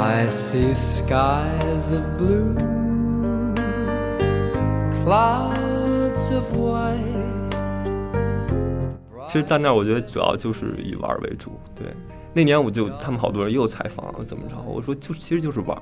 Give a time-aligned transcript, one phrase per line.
[0.00, 2.54] I see skies of blue,
[5.04, 6.94] clouds of white.
[9.26, 11.50] 其实，在那儿我觉得主要就是以玩为主。
[11.74, 11.92] 对，
[12.32, 15.76] 那年我就他们好多人又采访怎么着，我说就其实就是玩，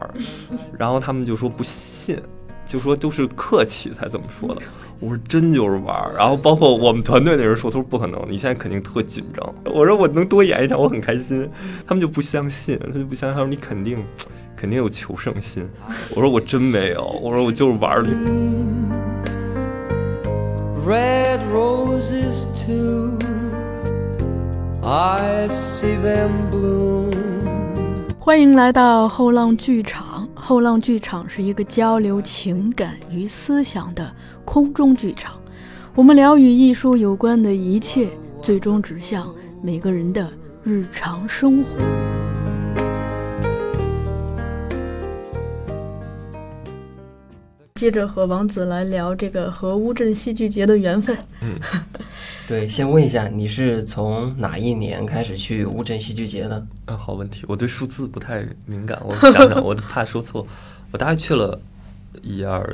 [0.79, 2.19] 然后他们就说不信，
[2.67, 4.61] 就说都是客气才这么说的。
[4.99, 9.55] 我说真就是玩儿，然后包括我们团队的人说，他说不可能，你现在肯定特紧张。
[9.73, 11.49] 我说我能多演一场，我很开心。
[11.87, 14.03] 他们就不相信，他就不相信，他说你肯定
[14.57, 15.69] 肯定有求胜心。
[16.15, 18.11] 我说我真没有，我说我就是玩儿的。
[20.87, 23.19] Red roses too,
[24.83, 27.13] I see them bloom.
[28.19, 30.16] 欢迎来到后浪剧场。
[30.47, 34.15] 后浪剧场是一个交流情感与思想的
[34.45, 35.33] 空中剧场，
[35.93, 38.09] 我们聊与艺术有关的一切，
[38.41, 39.29] 最终指向
[39.61, 40.33] 每个人的
[40.63, 42.26] 日常生活。
[47.77, 51.17] 接着和王子来聊这个和乌镇戏剧节的缘分。
[51.43, 51.55] 嗯
[52.49, 56.67] 对，先问一下，你是从哪一年开始去乌镇戏剧节的？
[56.87, 60.47] 嗯，好问题，我对数字不太敏感，我想想，我怕说错。
[60.93, 61.61] 我大概去了
[62.23, 62.65] 一二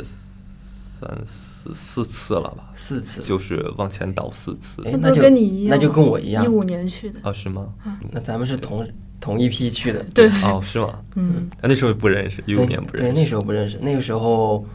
[1.01, 3.23] 三四四次了吧，四次。
[3.23, 4.83] 就是往前倒四次。
[4.85, 6.49] 哎，那就是跟你一样那就跟我一样一。
[6.49, 7.19] 五年去的。
[7.23, 7.73] 啊，是吗？
[8.11, 8.87] 那咱们是同
[9.19, 10.05] 同一批去的。
[10.15, 11.01] 对，哦，是吗？
[11.15, 13.13] 嗯，啊那时候不认识，一五年不，认识。
[13.13, 13.79] 对那时候不认识。
[13.81, 14.67] 那个时候，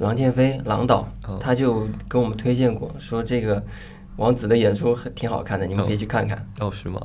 [0.00, 3.62] 郎天飞郎导哦他就跟我们推荐过，说这个
[4.16, 6.46] 王子的演出很挺好看的，你们可以去看看。
[6.58, 7.00] 哦，是吗？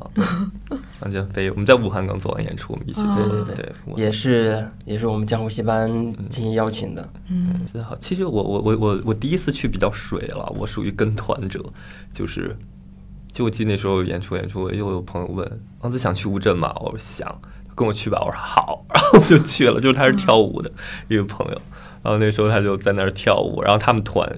[1.02, 3.02] 王建飞，我们在武汉刚做完演出，我们一起。
[3.16, 5.90] 对对对，也是也是我们江湖戏班
[6.30, 7.08] 进行邀请的。
[7.30, 7.96] 嗯真好。
[7.98, 11.64] 其实我我我我我第一次去比较水了，我属于跟团者，
[12.14, 12.58] 就是
[13.32, 16.73] 就我记得那时候演出演出，又有朋友问王子想去乌镇吗？
[16.80, 17.42] 我说想，
[17.76, 18.20] 跟我去吧。
[18.26, 19.80] 我说好，然后我就去了。
[19.80, 20.72] 就是他是跳舞的
[21.08, 21.61] 一个朋友，
[22.05, 24.32] 然后那时候他就在那儿跳舞，然后他们团。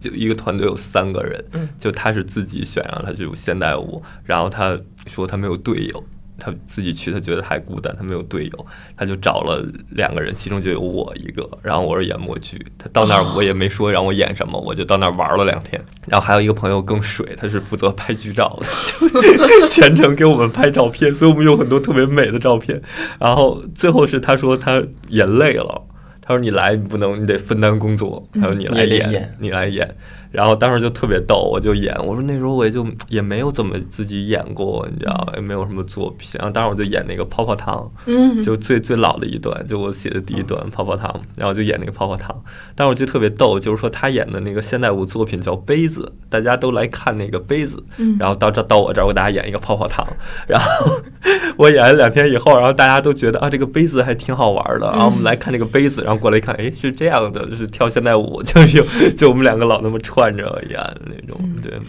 [0.00, 1.42] 就一个团队有三个人，
[1.78, 6.04] 就他是自己选，然后他就现代舞，然后他说他没有队友，
[6.38, 8.66] 他自己去，他觉得太孤单，他没有队友，
[8.98, 18.68] 他就找了两个人，其中就有我一个，然后我是演默剧，他到那儿我也没说让我演什么，我就到那儿玩了两天，然后还有一个朋友更水，他是负责拍剧照的，
[19.00, 22.82] 就 是全程给我们拍照片，所以我们有很多特别美的照片，
[23.18, 25.86] 然后最后是他说他演累了。
[26.26, 29.94] 他说：“你来，你不能，你得分担工作。”他说：“你来演你来演。”
[30.34, 31.94] 然后当时就特别逗，我就演。
[32.04, 36.32] 我说那时候我也就也没有怎么自己演过，你知道，也没有什么作品。
[36.34, 42.34] 然后当时我就演那个泡泡糖，嗯，就最最老的一段，就我写的第一段泡泡糖，然后就演那个泡泡糖。
[42.74, 50.04] 但是我觉得特别逗，就是说他演的那个现代舞作品叫杯子，大家都来看那个杯子，嗯然后到这到我这儿，我给大家演一个泡泡糖，
[50.48, 50.90] 然后
[51.56, 58.84] 我演了两天以后，然后大家都觉得啊这个杯子还挺好玩的，然后我们来看这个杯子，然后过来一看，哎是这样的，就是跳现代舞， 就是有
[59.16, 61.80] 就我们两个老那么串着演那种，对。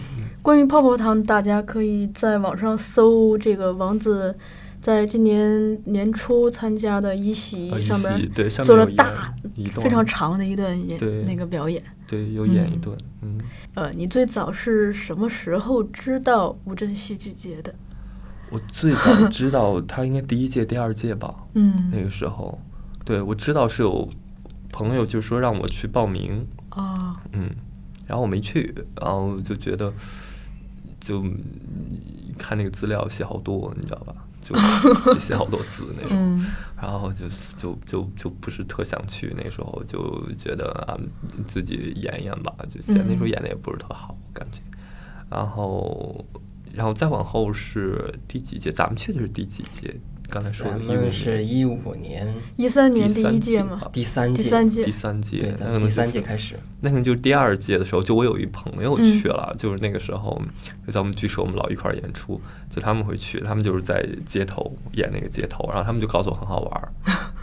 [0.42, 4.36] 关于泡泡糖，大家可以在网上搜这个王子
[4.80, 9.34] 在今年年初参加的一席上席面做了大
[9.74, 11.82] 非常长的一段演那个表演。
[12.06, 13.40] 对有演一嗯段，嗯。
[13.74, 17.74] 呃，你最早是什么时候知道乌镇戏剧节的？
[18.50, 22.60] 我最早知道他应该第一届、第二届吧， 嗯那个时候，
[23.04, 24.08] 对我知道是有
[24.70, 27.50] 朋友就说让我去报名，啊，嗯，
[28.06, 29.92] 然后我没去，然后就觉得
[31.00, 31.38] 就嗯
[32.38, 34.14] 看那个资料写好多，你知道吧？
[34.42, 34.54] 就
[35.12, 36.46] 就 写好多字那种，嗯
[36.80, 40.96] 然后就就就就不是特想去，那时候就觉得啊
[41.48, 44.60] 自己演一演吧，就写那时候嗯演的也不是特好，感觉，
[45.28, 46.24] 然后
[46.72, 48.70] 然后再往后是第几届？
[48.70, 49.98] 咱们去的是第几届？
[50.28, 54.84] 刚才说的咱们是一五年一三年第一届嘛，第三届，第三届。
[54.84, 56.56] 第三届对，，那可能咱们第三届开始。
[56.80, 60.40] 那可能就是第二届的时候，就我有一朋友嗯去了，就是那个时候
[60.86, 62.40] 就在我们剧社，我们老一块儿演出，
[62.70, 66.88] 就他们会去，他们就是在街头演那个街头，然后他们就告诉我很好玩儿，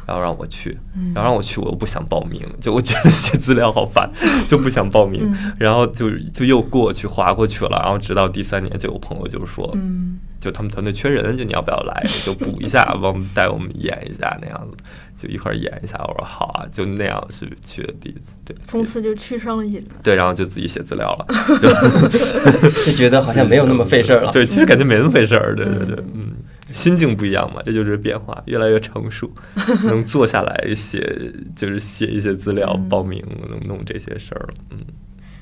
[0.06, 1.12] 然后让我去，嗯。
[1.14, 4.10] 然后让我去，我又不想报名，就我觉得写资料好烦，
[4.48, 5.54] 就不想报名，嗯。
[5.60, 10.20] 然后就就又过去划过去了，然后直到第三年，就有朋友就说，嗯。
[10.40, 14.76] 就他们团队缺人，就你要不要来， 就补一下，帮我们带我们演一下那样子，
[15.16, 15.98] 就一块儿演一下。
[16.00, 19.96] 我说好啊，就那样是去的第一次，对，从此就去上瘾了。
[20.04, 21.26] 对，然后就自己写资料了，
[21.62, 24.34] 就 就觉得好像没有那么费事儿了。
[24.34, 26.34] 对，其实感觉没那么费事儿，对对对，嗯，
[26.74, 29.30] 心境不一样嘛，这就是变化，越来越成熟，
[29.86, 34.80] 能坐下来写，就是写一些资料，嗯报名，能弄这些事儿了，嗯。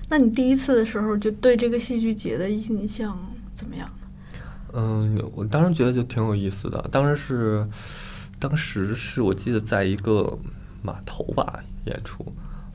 [0.10, 3.18] 那你第一次的时候就对这个戏剧节的印象
[3.56, 4.08] 怎么样呢？
[4.74, 6.86] 嗯，我当时觉得就挺有意思的。
[6.92, 7.68] 当时是
[8.38, 10.38] 当时是我记得在一个
[10.82, 12.26] 码头吧演出，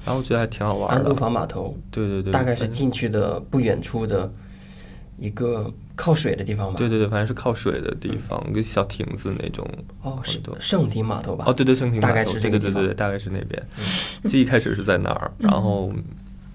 [0.05, 0.97] 然后我觉得还挺好玩的。
[0.97, 4.33] 安陆坊码头，对对对，大概是进去的不远处的
[5.19, 6.79] 一个靠水的地方吧。
[6.79, 9.67] 对对对，反正是靠水的地方，一个小亭子那种。
[10.03, 11.45] 哦，是对圣亭码头吧？
[11.49, 13.61] 哦，对对，圣亭码大概头是这个对对对对，大概是那边。
[14.25, 15.93] 就一开始是在那儿，然后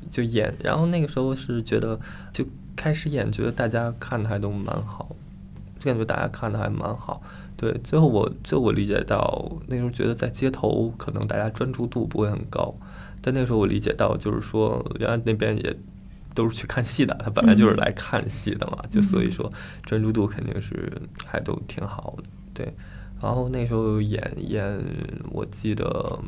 [0.09, 1.99] 就演，然后那个时候是觉得
[2.31, 2.45] 就
[2.75, 5.13] 开始演，觉得大家看的还都蛮好，
[5.79, 7.21] 就感觉大家看的还蛮好。
[7.57, 12.73] 对，最后我最后我理解到，那时候觉得在街头可能大家专注度不会很高，
[13.21, 15.75] 但那个时候我理解到，就是说原来那边也
[16.33, 19.51] 都是去看戏的，他本来就是来看戏的嘛，就所以说
[19.83, 20.91] 专注度肯定是
[21.25, 22.23] 还都挺好的。
[22.53, 22.73] 对，
[23.21, 24.79] 然后那时候演演，
[25.29, 26.19] 我记得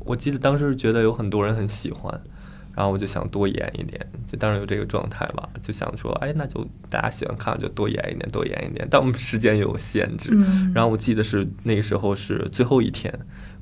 [0.00, 2.20] 我记得当时觉得有很多人很喜欢，
[2.74, 8.86] 然后我就想多演一点，就当时有这个状态吧，就想说，哎，那就大家喜欢看就多演一点，多演一点。
[8.90, 13.12] 但我们时间有限制，嗯然后我记得是那个时候是最后一天，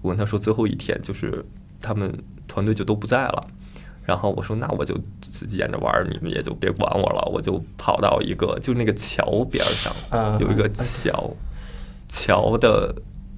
[0.02, 1.44] 我跟他说最后一天就是
[1.80, 2.12] 他们
[2.46, 3.46] 团队就都不在了。
[4.10, 7.30] 然后我说那我就自己演着玩儿，你们也就别管我了。
[7.32, 11.30] 我就跑到一个就那个桥边上，啊有一个啊桥，
[12.08, 12.92] 桥的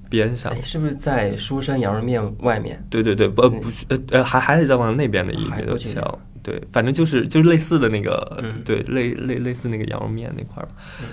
[0.09, 2.83] 边上哎，，是不是在书生羊肉面外面？
[2.89, 10.71] 对对对，不不是呃呃，还还得再往那边的一个还过去桥，对，反正就是就是类似的那个，嗯对，类类类似那个羊肉面那块儿吧。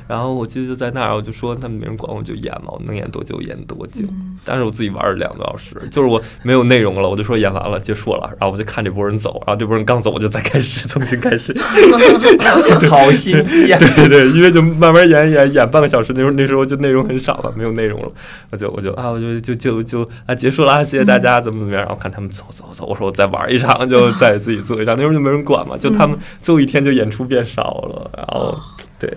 [0.08, 4.04] 然后我记得就在那儿，我就说他们没人管我就演嘛，我能演多久演多久。
[4.44, 11.56] 但是我自己玩了两个多小时，就是我没有内容了，我就说演完了结束了，然后我就看这波人走，然后这波人刚走，我就再开始 重新开始。
[12.90, 13.78] 好心机啊！
[13.78, 18.10] 对对对，因为就慢慢演演演半个小时，那时候那时候就内容很少了，没有内容了，
[18.50, 28.58] 我就我就啊，我就就就就啊结束了啊，谢谢大家，怎么怎么样，然后看他们走走走，我说我再玩一场，就再自己做一场，那时候就没人管嘛，就他们最后一天就演出变少了，然后
[28.98, 29.16] 对，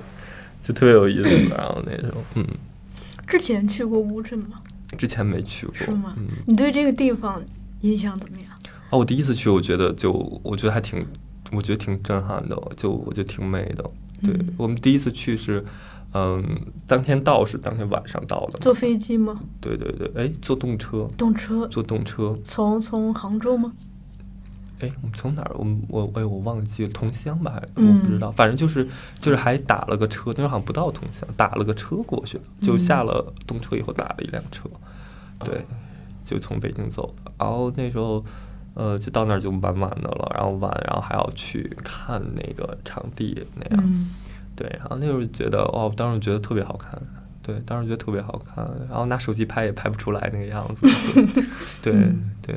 [0.61, 2.45] 就特别有意思， 然后那时候嗯，
[3.27, 4.59] 之前去过乌镇吗？
[4.97, 7.41] 之前没去过，是吗嗯，你对这个地方
[7.81, 8.47] 印象怎么样？
[8.91, 10.11] 哦，我第一次去，我觉得就
[10.43, 11.03] 我觉得还挺，
[11.51, 13.83] 我觉得挺震撼的，就我觉得挺美的。
[14.21, 15.65] 对、嗯我们第一次去是，
[16.13, 16.41] 嗯，
[16.85, 18.59] 当天到是当天晚上到的。
[18.59, 19.39] 坐飞机吗？
[19.59, 21.67] 对对对，哎，坐动车，动车？
[21.67, 22.37] 坐动车。
[22.43, 23.73] 从从杭州吗？
[24.83, 25.51] 哎，我们从哪儿？
[25.55, 27.53] 我们我哎，我忘记了，桐乡吧？
[27.53, 28.85] 还我不知道，反正就是
[29.19, 34.69] 就是还打了个车，那时候好像不到桐乡，打了个车过去的，就嗯下了动车以后打了一辆车，
[35.39, 35.65] 对，
[36.25, 37.31] 就从北京走的。
[37.37, 38.23] 然后那时候，
[38.73, 44.11] 呃，就到那儿就蛮晚的了，然后晚，然后还要去看那个场地那样，嗯
[44.55, 47.01] 对，然后那时候觉得，哦，当时觉得特别好看。
[47.45, 50.87] 对，当时觉得特别好看，然后拿手机拍也拍不出来那个样子，
[51.81, 52.55] 对 嗯对，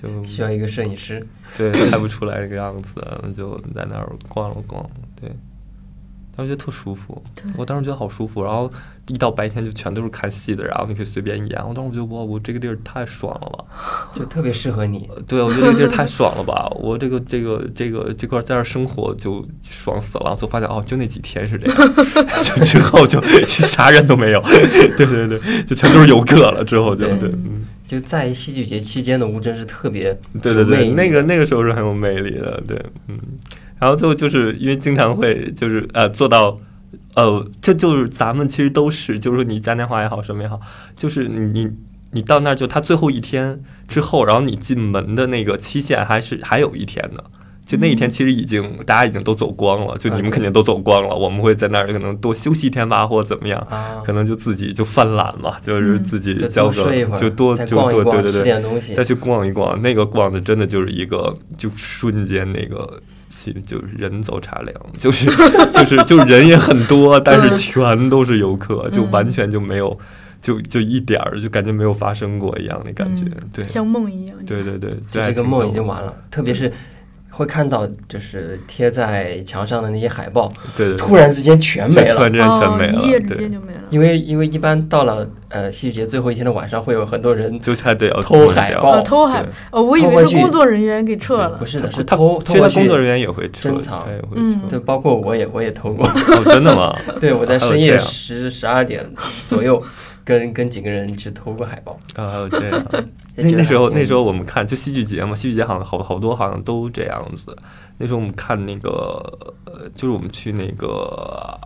[0.00, 1.26] 就需要一个摄影师。
[1.56, 2.94] 对，拍不出来那个样子，
[3.36, 4.84] 就在那儿逛了逛，
[5.20, 5.30] 对，
[6.36, 7.22] 当时觉得特舒服，
[7.56, 8.70] 我当时觉得好舒服，然后
[9.08, 13.64] 一到白天就全都是看戏的，然后你可以随便演，我当时觉得哇，我这个地儿太爽了吧，
[14.14, 15.08] 就特别适合你。
[15.14, 21.76] 呃 对，我觉得这个地儿太爽了吧，我这个这个这个这块儿在这儿生活就爽死了，就发现哦，就那几天是这样，
[22.44, 27.64] 就之后就啥人都没有，对对对，就全都是游客了，之后就对对，嗯。
[27.86, 30.12] 就在戏剧节期间的乌镇是特别
[30.42, 33.16] 对对对，那个那个时候是很有魅力的，对，嗯，
[33.78, 36.58] 然后最后就是因为经常会就是呃做到，
[37.14, 40.60] 呃，这就是咱们其实都是，就是说你嘉年华也好，什么也好，
[40.96, 41.70] 就是你你
[42.12, 47.24] 你到那儿就他最后一天之后，然后你进门的那个期限还是还有一天的。
[47.66, 51.12] 就那一天，其实已经大家已经都走光了，就你们肯定都走光了。
[51.12, 59.02] 我们会在那儿可能多休息一天吧，或者怎么样，啊，可能就自己就犯懒嘛，就是嗯自己就交个多睡一会儿，就多就逛逛，吃多对对对，点东西再。
[59.02, 63.00] 去逛一逛，那个逛的真的就是一个，就瞬间那个，
[63.32, 65.26] 其实就是人走茶凉， 就是
[65.72, 69.96] 就是就人也很多，但是全都是游客，就完全就没有，
[70.40, 74.36] 就就一点儿就感觉没有发生过一样的感觉，嗯对像梦一样。
[74.46, 76.72] 对对对，就这个梦已经完了，特别是
[77.36, 82.16] 会看到就是贴在墙上的那些海报，对对，突然之间全没了。
[82.16, 83.80] 突然之间全没哦，一夜之间就没了。
[83.90, 91.66] 因为因为一般到了呃戏剧节最后一天的晚上，会有很多人就还得要偷海报哦，偷海哦，我以为是工作人员给撤了不。
[91.66, 92.96] 是的，是偷偷过去现在工作。
[92.96, 96.06] 人员也会撤，珍藏他也会嗯撤对，包括我也我也偷过。
[96.06, 96.96] 哦，真的吗？
[97.20, 99.04] 对，我在深夜十十二点
[99.46, 99.82] 左右，
[100.26, 101.96] 跟跟几个人去偷过海报。
[102.16, 102.86] 啊，还有这样。
[103.36, 107.56] 那那时候那时候我们看就戏剧节嘛，戏剧节好像好好多好像都这样子。
[107.96, 109.22] 那时候我们看那个
[109.64, 111.58] 呃，就是我们去那个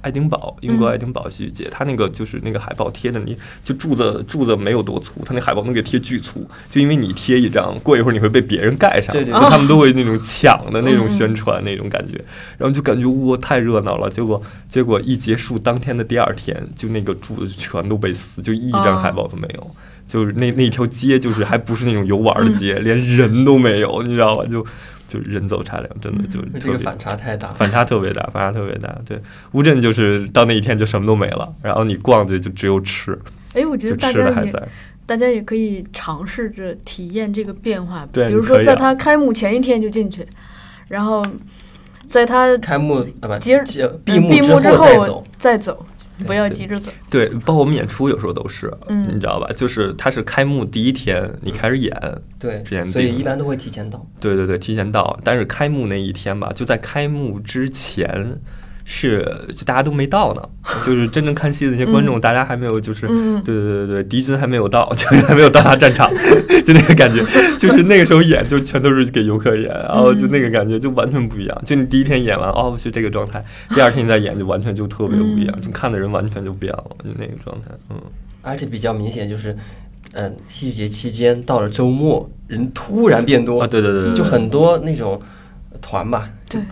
[0.00, 12.12] 爱丁堡，英国爱丁堡戏剧节，它那个就是那个海报贴的，你就柱子柱子没有多粗，它那海报能给贴巨粗，就因为你贴一张，过一会儿你会被别人盖上，对对就他们都会那种抢的那种宣传那种感觉，
[12.56, 19.70] 然后就感觉哇太热闹了，结果结果一结束当天的第二天，就那个柱子全都被撕，就一张海报都没有。
[20.08, 24.44] 就是那那条街，就是还不是那种游玩的街，连人都没有，你知道吧？
[24.44, 24.66] 就
[25.10, 27.50] 就人走茶凉，真的就特别这个反差太大。
[27.50, 28.96] 反差特别大，反差特别大。
[29.04, 29.20] 对，
[29.52, 33.18] 乌镇就是到那一天就什么都没了，然后你逛的就只有吃，
[33.54, 34.68] 哎，我觉得大家也吃的还在。
[35.04, 40.24] 大家也可以尝试着体验这个变化，对比如说在你可以啊它开幕前一天就进去，
[40.86, 41.20] 然后
[42.06, 43.58] 在它开幕啊不结
[44.04, 45.86] 闭幕闭幕之后再走，再走，
[46.26, 46.90] 不要急着走。
[47.08, 49.50] 对，包括我们演出有时候都是，嗯你知道吧？
[49.56, 51.92] 就是它是开幕第一天你开始演，
[52.38, 54.04] 对之前，所以一般都会提前到。
[54.20, 58.40] 对对对，提前到，但是开幕那一天吧，就在开幕之前。
[58.92, 60.42] 是，就大家都没到呢，
[60.84, 63.40] 就是真正看戏的那些观众，大家还没有，就是，嗯。
[63.44, 66.10] 对对对对，敌军还没有到，就是还没有到达战场，
[66.66, 67.24] 就那个感觉，
[67.56, 71.62] 就是那个时候演就全都是给游客演，然后就那个感觉就完全不一样。
[71.64, 75.62] 就你第一天演完，哦，是这个状态，第二天你再演就完全就特别不一样，嗯。
[75.62, 77.96] 就看的人完全就不一样了，就那个状态，嗯。
[78.42, 79.56] 而且比较明显就是，
[80.14, 85.20] 嗯，戏剧节期间到了周末，人突然变多啊，对对对对，就很多那种
[85.80, 86.28] 团吧，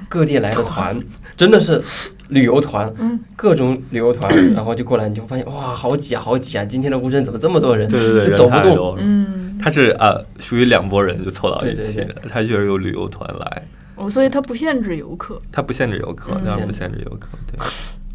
[0.09, 0.99] 各地来的团，
[1.37, 1.83] 真的是
[2.29, 6.65] 旅游团，嗯各种旅游团，然后就过来，你就发现哇，好挤啊，好挤啊！
[6.65, 7.89] 今天的乌镇怎么这么多人？
[7.91, 8.97] 对对对，就走不动。
[9.01, 13.63] 嗯，他是啊，属于两拨人就凑到一起对对的，他就是有旅游团来，
[13.97, 15.41] 哦，所以它不限制游客。
[15.53, 17.59] 他不限制游客，嗯他不限制游客，对，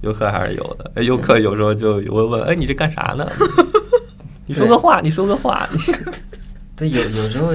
[0.02, 0.92] 游客还是有的。
[0.96, 3.28] 哎，游客有时候就有会问，哎，你这干啥呢？
[4.46, 5.68] 你说个话，你说个话。
[6.76, 7.54] 对，有有时候，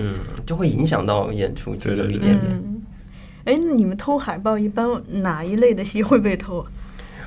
[0.00, 2.71] 嗯，就会影响到演出，就有一点点。
[3.44, 4.88] 嗯，哎，那你们偷海报一般
[5.22, 6.66] 哪一类的戏会被偷啊？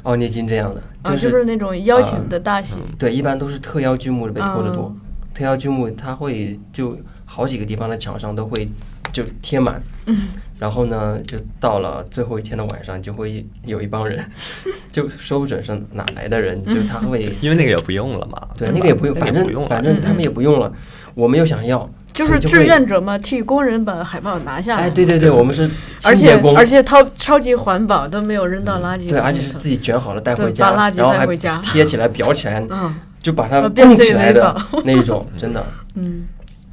[0.04, 2.80] 哦，聂金这样的，就，是、就是那种邀请的大戏。
[3.00, 4.86] 对，一般都是特邀剧目被偷的多。
[4.94, 5.02] 嗯
[5.36, 8.66] 特邀剧目它会就好几个地方的墙上都会
[9.12, 14.18] 就贴满，嗯，然后呢，就到了最后一天的晚上，就会有一帮人，
[14.94, 17.36] 就说不准是哪来的人，就他会。
[17.42, 20.72] 因为那个也不用了嘛，对，吧那个也不用，反正不用反正他们也不用了，
[21.14, 24.78] 我们又想要，就是志愿者嘛，替工人把海报拿下。
[24.78, 24.84] 来。
[24.84, 25.70] 哎，对对对，我们是
[26.04, 29.10] 而且清洁工，而且超超级环保，都没有扔到垃圾。
[29.10, 31.62] 对，而且是自己卷好了带回家，把垃圾然后还带回家。
[31.62, 32.96] 贴起来、裱起来，嗯。
[33.22, 35.66] 就把它呃变供起来的那一种， 真的。
[35.96, 36.26] 嗯，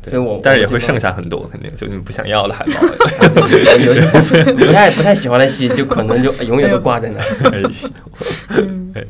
[0.03, 2.73] 所以我但是也会剩下很多，肯定就你们不想要的海报。
[3.81, 4.03] 有些
[4.53, 7.73] 不不太不太喜欢的戏，就可能就永远都挂在那儿。
[8.95, 9.03] 哎，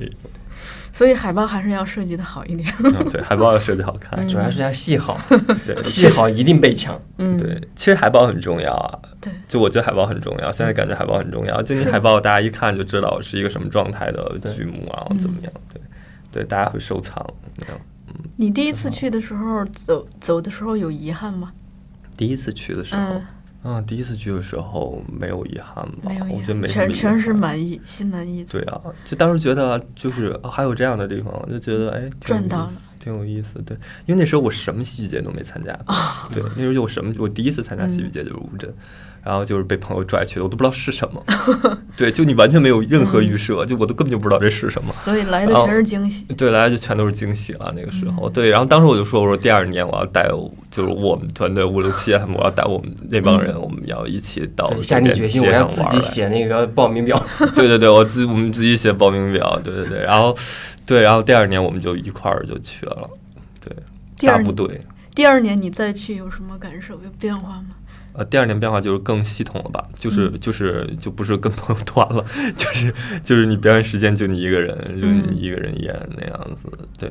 [1.03, 2.73] 所以海报还是要设计的好一点。
[2.85, 5.21] 嗯对，海报要设计好看，主要是要戏好，
[5.67, 6.97] 对， 戏好一定被抢。
[7.19, 8.97] 嗯，对，其实海报很重要啊。
[9.21, 11.61] 对就我觉得海报很重要，现在感觉海报很重要。
[11.61, 15.53] 就你海报，大家一看就知道是一个什么状态的剧目啊，或怎么样。
[15.73, 15.83] 对，
[16.31, 17.27] 对，大家会收藏。
[17.69, 17.75] 嗯
[18.37, 21.51] 你第一次去的时候走走的时候有遗憾吗？
[22.17, 23.21] 第一次去的时候，
[23.65, 26.11] 嗯，啊，第一次去的时候没有遗憾吧？
[26.31, 28.59] 我觉得，没全全是憾满意，心满意足。
[28.59, 33.61] 对啊，就当时觉得就是、啊还有这样的地方，就觉得哎，赚到了挺有意思。
[33.67, 35.97] 对，因为那时候我什么戏剧节都没参加过，
[36.33, 38.73] 对，那时候就我什么，我第一次参加戏剧节就是乌镇，
[39.25, 41.25] 然后就是被朋友拽去的，我都不知道是什么。
[41.97, 44.93] 对，就你完全没有任何预设，就我都根本就不知道这是什么。
[44.93, 46.25] 所以来的全是惊喜。
[46.37, 47.73] 对，来的就全都是惊喜了。
[47.77, 50.29] 那个时候，嗯对，然后当时我就说，我说第二年我要带，
[50.71, 56.01] 就是我们团队五六七他们，我要带我们那帮人，我们要一起到下定决心，我要自己。
[56.01, 57.23] 写那个报名表。
[57.55, 60.37] 对对对，我自我们自己写报名表，对对对，然后
[60.87, 63.09] 对，然后第二年我们就一块儿就去了，
[63.61, 63.75] 对，
[64.29, 64.79] 大部队。
[65.15, 66.95] 第二年你再去有什么感受？
[66.95, 67.77] 有变化吗？
[68.15, 72.25] 呃，第二年变化就是更系统了吧，就是嗯就是就不是跟朋友团了，
[72.57, 77.11] 就是就是你表演时间就你一个人，就嗯你一个人演那样子，对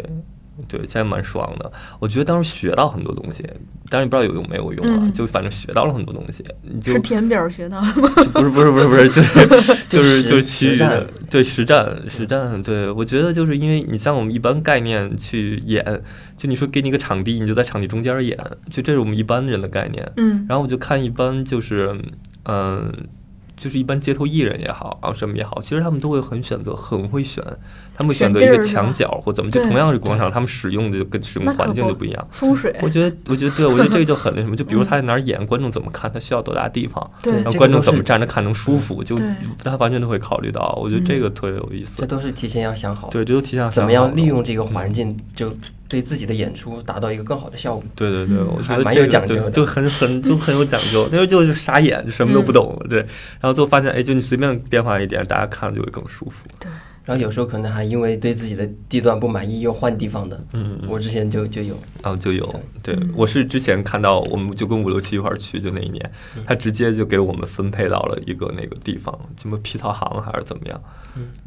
[0.68, 1.72] 对，现在蛮爽的。
[2.00, 3.44] 我觉得当时学到很多东西，
[3.90, 8.10] 但是不知道有用没有用啊，嗯就反正学到了很多东西，你就是填表学到的吗？
[8.34, 15.84] 不是不是不是不是，就是 就是就是其余实对实战实战，对我觉得就是因为你像我们一般概念去演，
[16.38, 18.38] 就你说给你一个场地，你就在场地中间演，
[18.70, 20.12] 就这是我们一般人的概念。
[20.18, 22.00] 嗯然后我就看一般就是
[22.46, 22.92] 嗯。
[23.58, 27.44] 就是一般街头艺人也好，然后什么也好，其实他们都会很选择，很会选，
[28.02, 32.28] 他们会选择一个墙角或怎么，就同样是广场，他们使用的就跟使用环境就不一样。
[32.32, 32.76] 风水。
[32.82, 39.18] 我觉得，我觉得对，我觉得这个就很那什么，就比如 嗯他在哪儿演，观众怎么看，他需要多大地方，对然后观众怎么站着看能舒服，就
[39.64, 40.78] 他完全都会考虑到。
[40.82, 42.08] 我觉得这嗯个特别有意思这。
[42.08, 45.56] 都是提前要想好，对，这都提前怎么样利用这个环境，就
[45.88, 47.84] 对自己的演出达到一个更好的效果。
[47.96, 51.08] 对对对，我觉得这个有讲究的对对，很很 就很有讲究。
[51.12, 53.00] 那时候就就傻眼，就什么都不懂了，对。
[53.40, 56.48] 然后最后发现，哎，就你随便变化一点，大家看了就会更舒服。
[57.04, 60.40] 然后有时候可能还因为对自己的地段不满意，又换地方的。
[60.54, 62.48] 嗯，我之前就就有，啊，就有，
[62.84, 66.12] 对我是之前看到，我们就跟五六七一块儿去，就那一年，
[66.46, 70.84] 他直接就给我们分配到了一个那个地方，什么皮草行还是怎么样，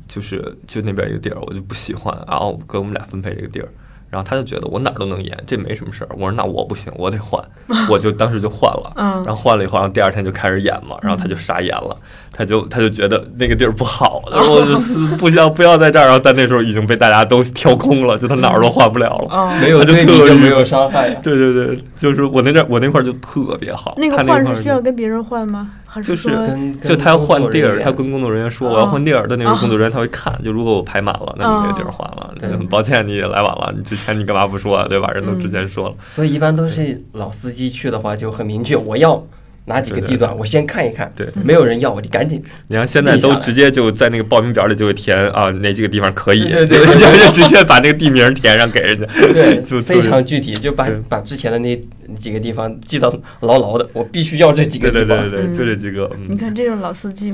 [0.08, 3.68] 就是就那边一个地儿，我就不喜欢，然后给我们俩分配这个地儿，
[4.14, 7.42] 然后他就觉得我哪儿都能演，这没什么事儿，我说那我不行，我得换，
[7.90, 11.96] 我就当时就换了，嗯然后换了以后，然后第二天就开始演嘛，然后他就傻眼了，
[12.32, 19.28] 他就他就觉得那个地儿不好，他说我就是不要不要在这儿，然后但那时候已经被大家都挑空了，就他哪儿都换不了了。
[19.30, 21.18] 哦，没有他就对你就没有伤害呀。
[21.20, 25.72] 对对对，就是我那阵儿我那块儿就特别好，那个换是需要跟别人换吗？
[25.94, 34.84] 还就是跟就他要换地儿，他跟跟工作人员说哦我要换地儿，但那个工作人员他会看，就如果我排满了，那你那个地儿换了，对很抱歉你来晚了，你之前你干嘛不说啊？
[34.88, 35.08] 对吧？
[35.12, 39.24] 人都之前说了，所以一般都是老司机去的话就很明确，我要
[39.66, 41.26] 哪几个地段，我先看一看，对。
[41.42, 42.42] 没有人要我就赶紧。
[42.68, 51.00] 你看现在都直接就在那个报名表里就会填啊哪几个地方可以，对对对 就就直接把那个地名填上给人家， 对就，非常具体，就把对。
[51.08, 51.80] 把之前的那
[52.18, 53.08] 几个地方记到
[53.40, 55.18] 牢牢的，我必须要这几个对地方。
[55.20, 56.26] 对对对对，就这几个，嗯。
[56.28, 57.32] 你看这种老司机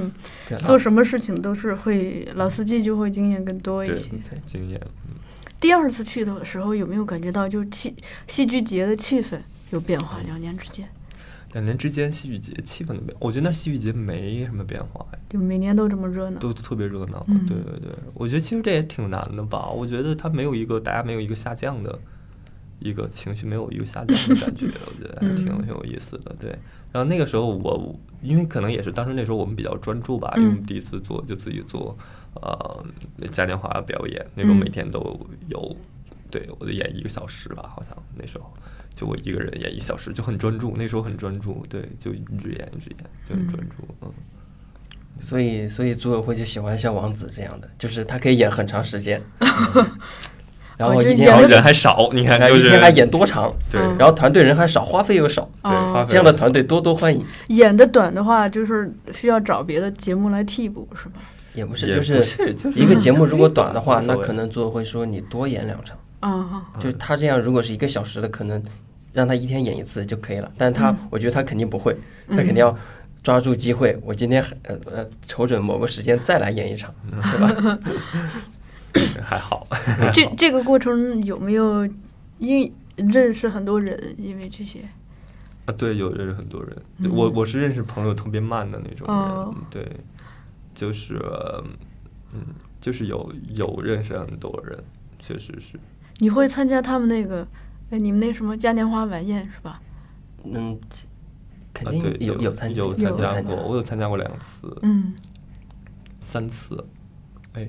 [0.66, 4.10] 做什么事情都是会，老司机就会经验更多一对些。
[4.46, 4.80] 经验，
[5.60, 7.94] 第二次去的时候有没有感觉到就气
[8.28, 9.36] 戏剧节的气氛
[9.70, 10.18] 有变化？
[10.26, 10.88] 两年之间，
[11.52, 16.38] 两年之间戏剧节气氛的变，我觉得那戏剧节没什么变化，就每年都这么热闹。
[16.38, 17.24] 都特别热闹。
[17.28, 19.68] 嗯对对对，我觉得其实这也挺难的吧。
[19.68, 21.98] 我觉得它没有一个大家没有一个下降的
[22.78, 26.34] 一个情绪，没有一个下降的感觉，我觉得还挺嗯挺有意思的。
[26.38, 26.50] 对，
[26.92, 31.96] 然后那个时候我因为可能也是当时那时候我们比较专注吧，因为我们嗯第一次做就自己做
[32.34, 32.84] 呃
[33.32, 35.00] 嘉年华表演，那时候嗯每天都
[35.48, 35.76] 有。
[36.30, 38.54] 对，我得演一个小时吧，好像那时候
[38.94, 40.74] 就我一个人演一小时，就很专注。
[40.76, 43.76] 那时候很专注，对，就一直演一直演，就很专注。
[44.02, 44.12] 嗯，
[45.20, 49.20] 所以所以组委会就喜欢像王子这样的，就是他可以演很长时间，
[50.76, 57.24] 然后一天然后人还少，你看然后就是一天还演多长，对，嗯然后团队人还少，花费又少，对，这样的团队多多欢迎。
[57.48, 61.20] 演的短的话，就是需要找别的节目来替补，是吧？
[61.54, 65.98] 也不是，就是是就是一个节目如果短的话，那可能组委会说你多演两场。
[66.20, 68.62] 啊，就他这样，如果是一个小时的，可能
[69.12, 70.50] 让他一天演一次就可以了。
[70.56, 71.96] 但是他，我觉得他肯定不会，
[72.28, 72.76] 他肯定要
[73.22, 73.98] 抓住机会。
[74.04, 77.78] 我今天呃呃瞅准某个时间再来演一场，对吧？
[79.22, 79.64] 还好，
[80.12, 81.88] 这这个过程有没有
[82.38, 84.14] 因认识很多人？
[84.18, 84.80] 因为这些，
[85.64, 87.10] 啊，对，有认识很多人，嗯。
[87.14, 89.54] 我我是认识朋友特别慢的那种人，哦。
[89.70, 89.88] 对，
[90.74, 91.20] 就是
[92.32, 92.40] 嗯，
[92.80, 94.76] 就是有有认识很多人，
[95.20, 95.78] 确实是，
[96.20, 97.46] 你会参加他们那个，
[97.90, 99.80] 哎，你们那什么嘉年华晚宴是吧？
[100.44, 100.78] 嗯，
[101.74, 103.54] 肯啊，定对，有有参有有参加参加。
[103.54, 105.12] 过，我有参加过两次，嗯，
[106.20, 106.82] 三次，
[107.54, 107.68] 哎，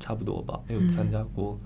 [0.00, 0.88] 差不多吧，有嗯。
[0.88, 1.58] 参加过，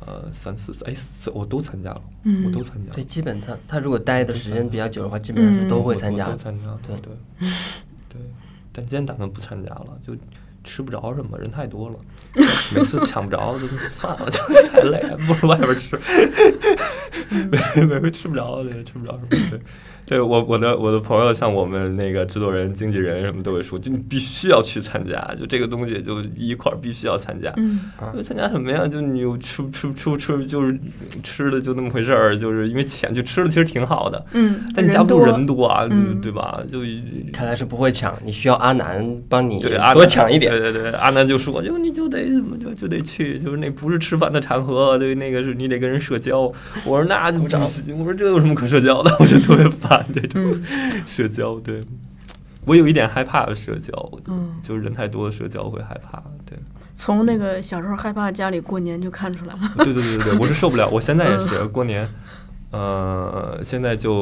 [0.00, 6.32] 呃，三四次，哎，四我都参加了，嗯我都参加了对，，基本他他如果待的时间比较久的话，基本上是都会参加的。
[6.32, 6.96] 我都参加，对。
[7.00, 7.12] 对。
[8.08, 8.20] 对，
[8.72, 10.14] 但今天打算不参加了，就
[10.64, 11.96] 吃不着什么，人太多了，
[12.74, 15.98] 每次抢不着，就算了，就太累，不如外边吃，
[17.30, 19.60] 每每回吃不着，对，吃不着什么，对。
[20.08, 27.52] 对我我的我的朋友，像我们那个制作人、经纪人什么都会说，就你必须要去参加，就这个东西就一块儿必须要参加。
[27.56, 27.80] 嗯
[28.14, 28.86] 就参加什么呀？
[28.86, 30.78] 就你又吃吃吃吃，就是
[31.24, 36.62] 吃的就那么回事儿，就是因为钱就吃的其实挺好的，嗯，但你架不住人多啊，嗯对吧？
[36.70, 36.78] 就
[37.32, 40.52] 看来是不会抢，你需要阿南帮你对阿南多抢一点。
[40.52, 46.42] 对对对，阿南就说，就你就得怎么就就得去，就是那不是吃饭的场合，对，那个是你得跟人社交。
[46.84, 49.14] 我说那就不行，我说这有什么可社交的？
[49.20, 51.58] 我就特别烦这种嗯社交。
[51.60, 51.80] 对，
[52.64, 53.92] 我有一点害怕社交，
[54.26, 56.22] 嗯，就是人太多的社交会害怕。
[56.44, 56.58] 对，
[56.96, 59.60] 从那个小时候害怕家里过年就看出来了。
[59.78, 60.88] 对对对对对，我是受不了。
[60.88, 62.08] 我现在也是过年。
[62.70, 64.12] 呃，现在就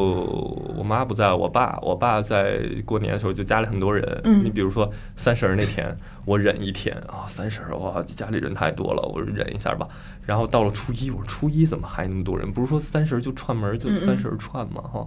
[0.77, 4.21] 我妈不在，我爸，我爸在过年的时候就家里很多人。
[4.25, 9.89] 嗯你比如说三十儿那天，我忍一天啊，三十儿哇，家里人太多了，我忍一下吧。
[10.27, 12.53] 然后到了初一，我说初一怎么还那么多人？
[12.53, 15.05] 不是说三十儿就串门儿就三十儿串嘛哈？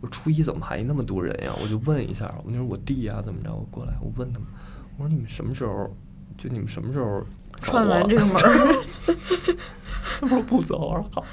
[0.00, 1.52] 我说初一怎么还那么多人呀？
[1.62, 4.48] 我就问一下，我那我弟呀、怎么着，我过来，我问他们，
[4.98, 5.88] 我说你们什么时候？
[6.38, 7.22] 就你们什么时候
[7.60, 8.34] 串完啊这个门
[10.18, 11.24] 他们说不走，我说好。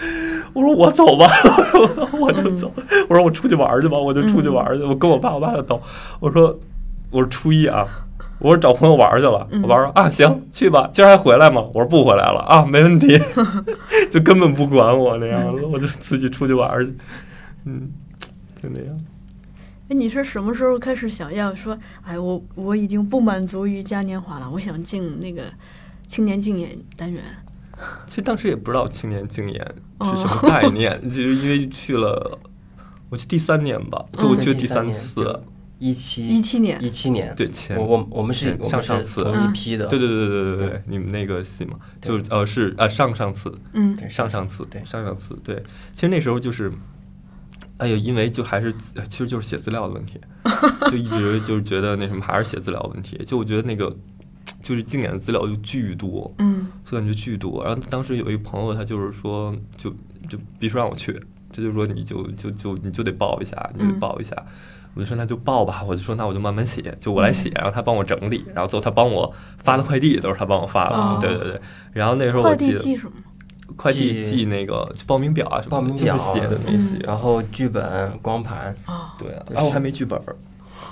[0.54, 1.26] 我说我走吧，
[2.18, 2.72] 我就走。
[3.08, 4.82] 我说我出去玩去吧，我就出去玩去。
[4.82, 5.82] 我跟我爸我爸就走。
[6.20, 6.58] 我说
[7.10, 7.86] 我说初一啊，
[8.38, 11.62] 我说找朋友玩去了，我爸说啊行去吧，今儿还回来吗？
[11.74, 13.18] 我说不回来了啊，没问题，
[14.10, 16.94] 就根本不管我那样子，我就自己出去玩去，
[17.64, 17.90] 嗯，
[18.62, 19.00] 就那样。
[19.88, 25.44] 哎，你是什么时候开始想要说，哎，我我已经不满足于嘉年华了，我想进那个
[26.06, 27.22] 青年竞演单元？
[28.06, 32.38] 其实当时也不知道青年竞演是什么概念， 就是因为去了，
[33.10, 35.40] 我去第三年吧，就我去了第三次，
[35.78, 45.62] 一七一七年一七年，对前我我我们是上上次同一批的，对对对对对对，你们那个戏嘛，就是呃是呃上上次，嗯对上上次，对上上次，对，
[45.92, 46.72] 其实那时候就是，
[47.76, 50.20] 哎呦，因为就还是呃其实就是写资料的问题，
[50.90, 53.94] 就一直就是觉得那什么还是写资料问题，就我觉得那个
[54.68, 57.64] 就是竞演的资料就巨多，嗯就感觉巨多。
[57.64, 59.88] 然后当时有一个朋友，他就是说，就
[60.28, 61.18] 就必须让我去，
[61.50, 64.36] 他就说你就就就你就得报一下，你就得嗯报一下。
[64.92, 71.60] 我就说那就报吧，我就说那我就慢慢写，就我来写，然后他帮我整理，然后最后他帮我发的快递都是他帮我发的，哦对对对。
[71.94, 73.10] 然后那时候我快记得？
[73.76, 76.96] 快递寄寄那个报名表啊什么的，报名表就是写的那些。
[76.96, 80.36] 嗯然后剧本、光盘，哦，对啊，然后我还没剧本儿，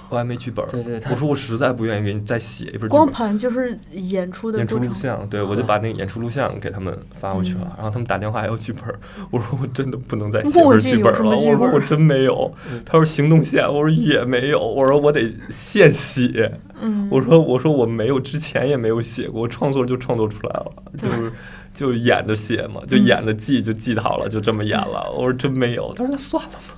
[0.09, 0.69] 我还没剧本儿。
[0.69, 3.07] 对对我说我实在不愿意给你再写一份剧光。
[3.11, 4.77] 盘就是演出的演出。
[4.77, 8.99] 录像，对我就把那个演出录像给他们发过去了，然后他们打电话要剧本儿，
[9.33, 12.53] 我说我真的不能再写份剧剧本了，我说我真没有，
[12.85, 21.33] 他说行动线，我说也没有，我说我得现写，嗯， 我说我说我没有，之前也没有写过，创作就创作出来了，就是
[21.75, 26.77] 就演着写嘛，就演着记就记好了，就这么演了，我说真没有，他说那算了吧。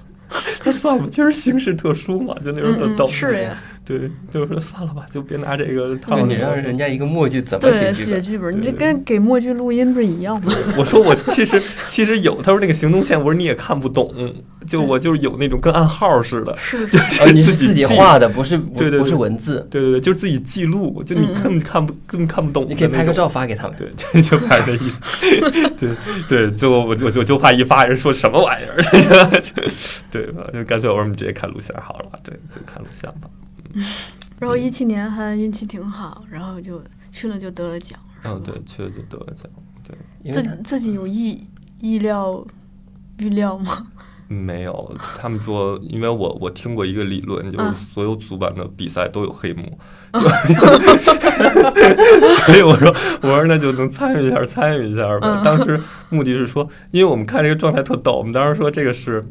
[0.69, 3.07] 那算了吧，就是形势特殊嘛，就那时候嗯特逗。
[3.09, 6.27] 嗯是呀，对，就是说算了吧，就别拿这个对套。
[6.27, 8.21] 你让人家一个默剧怎么，写剧本？
[8.21, 10.53] 写剧本，你这跟给默剧录音不是一样吗？
[10.77, 14.15] 我说我其实其实有，他说那个行动线，我说你也看不懂，
[14.67, 23.27] 就我就是有那种跟暗号似的，是就是哦，你是自己画的，不是不对对对不是文字，对对对，就是自己记录，就你根本看不根本看不懂，你可以拍个照。
[23.27, 23.77] 发给他们。
[23.79, 25.91] 对，这 就反正那意思，对
[26.29, 28.77] 对，就我我就就怕一发人说什么玩意儿，
[30.11, 30.43] 对吧？
[30.53, 33.29] 就干脆我说你直接看录像好了，对，就看录像吧。
[34.39, 37.99] 然后一七年还运气挺好，然后就去了就得了奖。
[38.25, 39.51] 嗯，吧对，去了就得了奖，
[39.87, 41.47] 对，自自己有意
[41.81, 42.45] 意料
[43.19, 43.79] 预料吗？
[44.29, 49.79] 没有，他们说，因为我我听过一个理论，就是嗯所有组版的比赛都有黑幕，
[50.13, 50.21] 就
[52.45, 55.41] 所以我说我说那就能参与一下参与一下吧。
[55.41, 59.25] 嗯当时目的是说，因为我们看这个状态特逗，我们当时说这个是。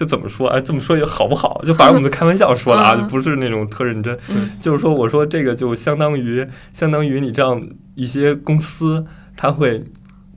[0.00, 0.48] 就怎么说？
[0.48, 1.62] 哎，这么说也好不好？
[1.66, 4.18] 就反正我们在开玩笑说了啊， 不是那种特认真。
[4.30, 7.62] 嗯就是说，我说这个就相当于相当于你这样
[7.96, 9.04] 一些公司，
[9.36, 9.84] 它会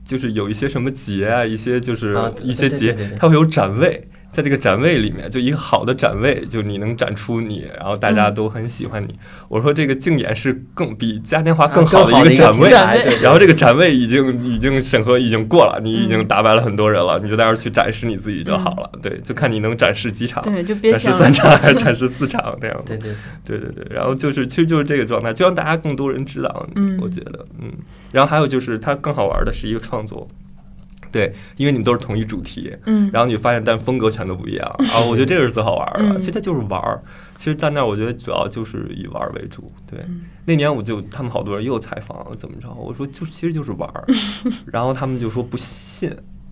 [0.04, 9.14] 就是有一些什么节啊，一些就是啊一些节对对对对，它会有展位，在这个展位里面，就一个好的展位，就你能展出你，然后大家嗯都很喜欢你。
[9.48, 12.70] 我说这个竞演是更比嘉年华啊更好的一个展位
[13.22, 18.90] 然后这个展位已经已经审核已经过了，你已经嗯打败了很多人了，你就在那儿去展示你自己就好了。
[19.00, 20.42] 对，就看你能展示几场。
[20.42, 22.98] 对，就别展示三场 还是展示四场那样子？
[22.98, 23.12] 对
[23.44, 27.70] 对对对对，然后就是其实就是这个状态，就让大家更多人知道，嗯我觉得，嗯，
[28.12, 30.26] 然后还有就是它更好玩的是一个创作，
[31.14, 36.18] 对，因为你们都是同一主题，嗯，然后你发现但风格全都不一样， 啊，我觉得这个是最好玩的，嗯。
[36.18, 37.00] 其实它就是玩儿，
[37.36, 40.22] 其实在那儿我觉得主要就是以玩儿为主，对，嗯。
[40.44, 44.04] 那年我就他们好多人又采访怎么着，我说就其实就是玩儿，
[44.66, 46.10] 然后他们就说不信。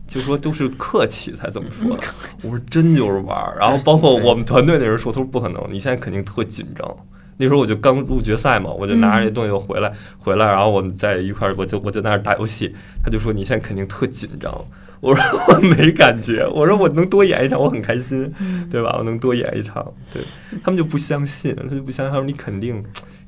[0.08, 1.88] 就说都是客气才这么说。
[1.96, 2.02] 的，
[2.42, 6.96] 我说真就是玩儿，然后包括我们团队的人说，他说不可能，你现在肯定特紧张。
[7.38, 14.52] 那时候我就刚入决赛嘛，我就拿着这东西又回来，回来，然后我们在一块儿，我就我就在那儿打游戏，他就说你现在肯定特紧张。
[15.00, 18.32] 我说 我没感觉，我说我能多演一场，我很开心，
[18.70, 18.94] 对吧？
[18.98, 20.22] 我能多演一场，对
[20.62, 22.80] 他们就不相信，他就不相信，他说你肯定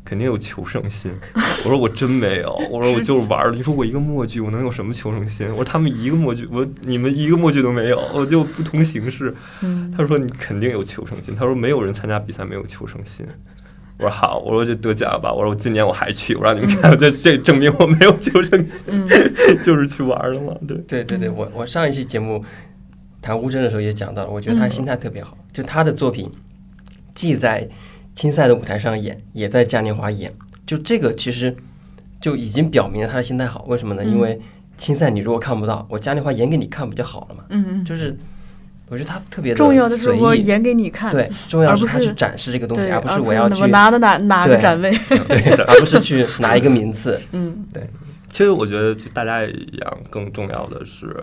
[0.04, 1.10] 肯定有求胜心。
[1.64, 3.56] 我说我真没有，我说我就是玩儿的。
[3.56, 5.48] 你说我一个默剧，我能有什么求胜心？
[5.50, 9.34] 我说他们一个默剧，我你们一个默剧都没有，我就不同形式。
[9.62, 13.26] 嗯他说你肯定有求胜心，他说没有人参加比赛没有求胜心。
[13.98, 19.08] 我说好，我说就得奖吧，我说我今年我还去，我让你们看，这这证明我没有求胜心，嗯
[19.62, 20.76] 就是去玩儿的嘛，对。
[20.88, 22.44] 对对对，我我上一期节目
[23.22, 26.30] 谈乌镇的时候也讲到了，我觉得他心态特别好，就他的作品
[27.14, 27.68] 既在
[28.14, 30.32] 青赛的舞台上演，也在嘉年华演，
[30.66, 31.54] 就这个其实
[32.20, 33.64] 就已经表明了他的心态好。
[33.68, 34.02] 为什么呢？
[34.04, 34.40] 嗯因为
[34.76, 37.44] 青赛你如果看不到，我嘉年华演给你看不就好了嘛？
[37.50, 38.16] 嗯嗯，就是
[38.94, 40.20] 我觉得他特别的重要的是随意。
[40.20, 44.90] 我演给你看，对，重要而不是是他去展示这个东西，而不是是我要去我拿的哪哪个对展位，
[45.28, 47.20] 对， 而不是去拿一个名次。
[47.32, 47.82] 嗯对
[48.30, 51.16] 其实我觉得，就大家一样，更重要的是，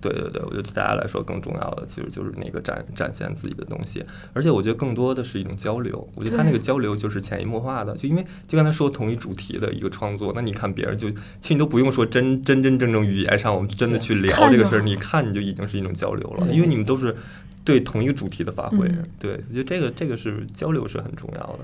[0.00, 4.04] 对对对，我觉得对大家来说更重要的，其实就是那个展展现自己的东西。
[4.32, 6.08] 而且我觉得更多的是一种交流。
[6.16, 17.16] 我觉得他那个交流就是潜移默化的，就因为就刚才说同一主题的一个创作，那你看别人就，其实你都不用说真真真正正语言上，我们真的去聊这个事儿，你看你就已经是一种交流了，嗯因为你们都是
[17.64, 18.86] 对同一个主题的发挥。
[18.88, 21.60] 嗯对，我觉得这个这个是交流是很重要的。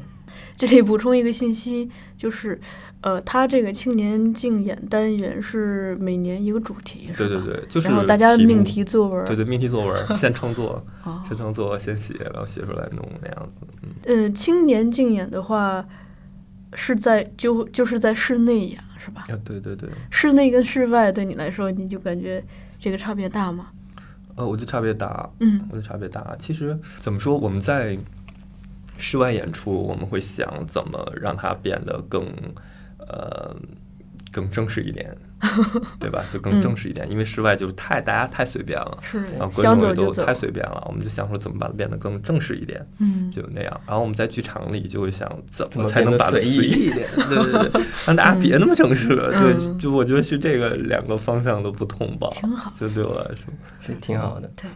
[0.56, 2.58] 这里补充一个信息，就是，
[3.00, 7.28] 呃，他这个青年竞演单元是每年一个主题，是吧？
[7.28, 13.66] 对对对，就是大家命题作文，对对命题作文，先创作，哦先创作，先写，然后写出来弄那样子。
[13.82, 15.84] 嗯，呃，青年竞演的话，
[16.74, 19.24] 是在就就是在室内演，是吧？
[19.28, 22.44] 啊，对对对，室内跟室外对你来说，你就感觉
[22.78, 23.68] 这个差别大吗？
[24.36, 26.36] 呃，我觉得差别大，嗯我觉得差别大。
[26.38, 27.98] 其实怎么说，我们在
[28.96, 32.24] 室外演出，我们会想怎么让它变得更
[32.98, 33.56] 呃
[34.30, 35.14] 更正式一点，
[35.98, 36.22] 对吧？
[36.32, 38.98] 就更正式一点，因为室外就是太大家太随便了。
[39.00, 43.80] 是然后想观众也都太，随便了，我们就想说怎么把它变得更正式一点，嗯，就那样。
[43.86, 49.08] 然后我们在剧场里就会想怎怎么才能把它随意一点，对对对，让大家别那么正式。
[49.08, 53.46] 对，嗯就我觉得是这个两个方向的不同吧，挺好就对我来说。
[53.86, 54.50] 是挺好的。
[54.56, 54.70] 对，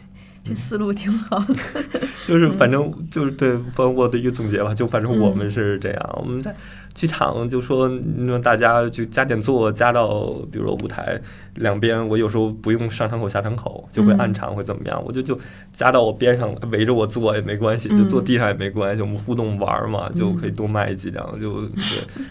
[0.45, 1.55] 这思路挺好的。
[2.27, 6.55] 就是反正就是对，反正我的一个总结吧，就反正我嗯们是这样，我们在
[6.95, 11.21] 剧场就说让大家就加点座，加到比如说舞台
[11.57, 15.39] 两边，我有时候不用上场口下场口，就会嗯暗场会怎么样，我就就
[15.73, 21.63] 加到我边上围着我坐也没关系，就坐嗯地上也没关系，我们互动玩儿嘛，就可以多卖几张，就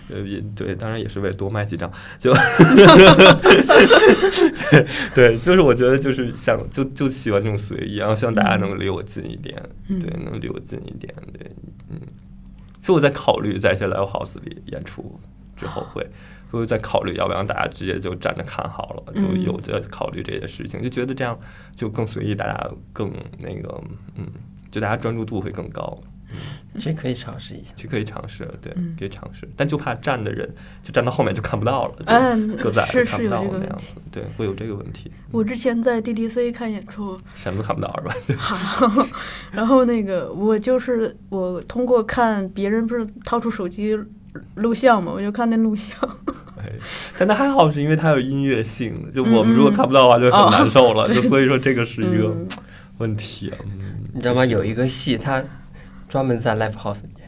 [0.09, 2.33] 对，呃也对，当然也是为了多卖几张，就
[4.71, 9.99] 对 对，就是我觉得就是想就就喜欢这种随意，然后希望大家能离我近一点，嗯。
[9.99, 11.51] 对，能离我近一点，对，
[11.89, 11.97] 嗯，
[12.83, 15.19] 所以我在考虑在一些 live house 里演出
[15.55, 16.05] 之后会，
[16.51, 21.39] 所以在考虑要不要大家直接就站着看好了，就有在考虑这些事情，就觉得这样
[21.73, 23.81] 就更随意，大家更那个，
[24.15, 24.27] 嗯，
[24.69, 25.97] 就大家专注度会更高。
[26.79, 27.71] 这可以尝试一下。
[27.75, 30.49] 这可以尝试，对嗯，可以尝试，但就怕站的人
[30.81, 37.93] 就站到后面就看不到了，嗯就搁在是看不到是有这个问题那样子，对，会有这个问题，我之前在 DDC 看演出，什么都看不到
[38.27, 38.33] 是吧？
[38.41, 39.07] 好，
[39.51, 43.97] 然后那个我就是我通过看别人不是掏出手机
[44.55, 45.97] 录像嘛，我就看那录像，
[46.57, 46.71] 哎，
[47.17, 52.47] 但它还好，是因为它有音乐性，就我们如果看不到的话，就很难受了，哦就所以说这个是一个嗯。
[52.99, 53.51] 问题
[54.13, 54.45] 你知道吗？
[54.45, 55.43] 有一个戏，它
[56.13, 57.27] 专门在 live house 里面，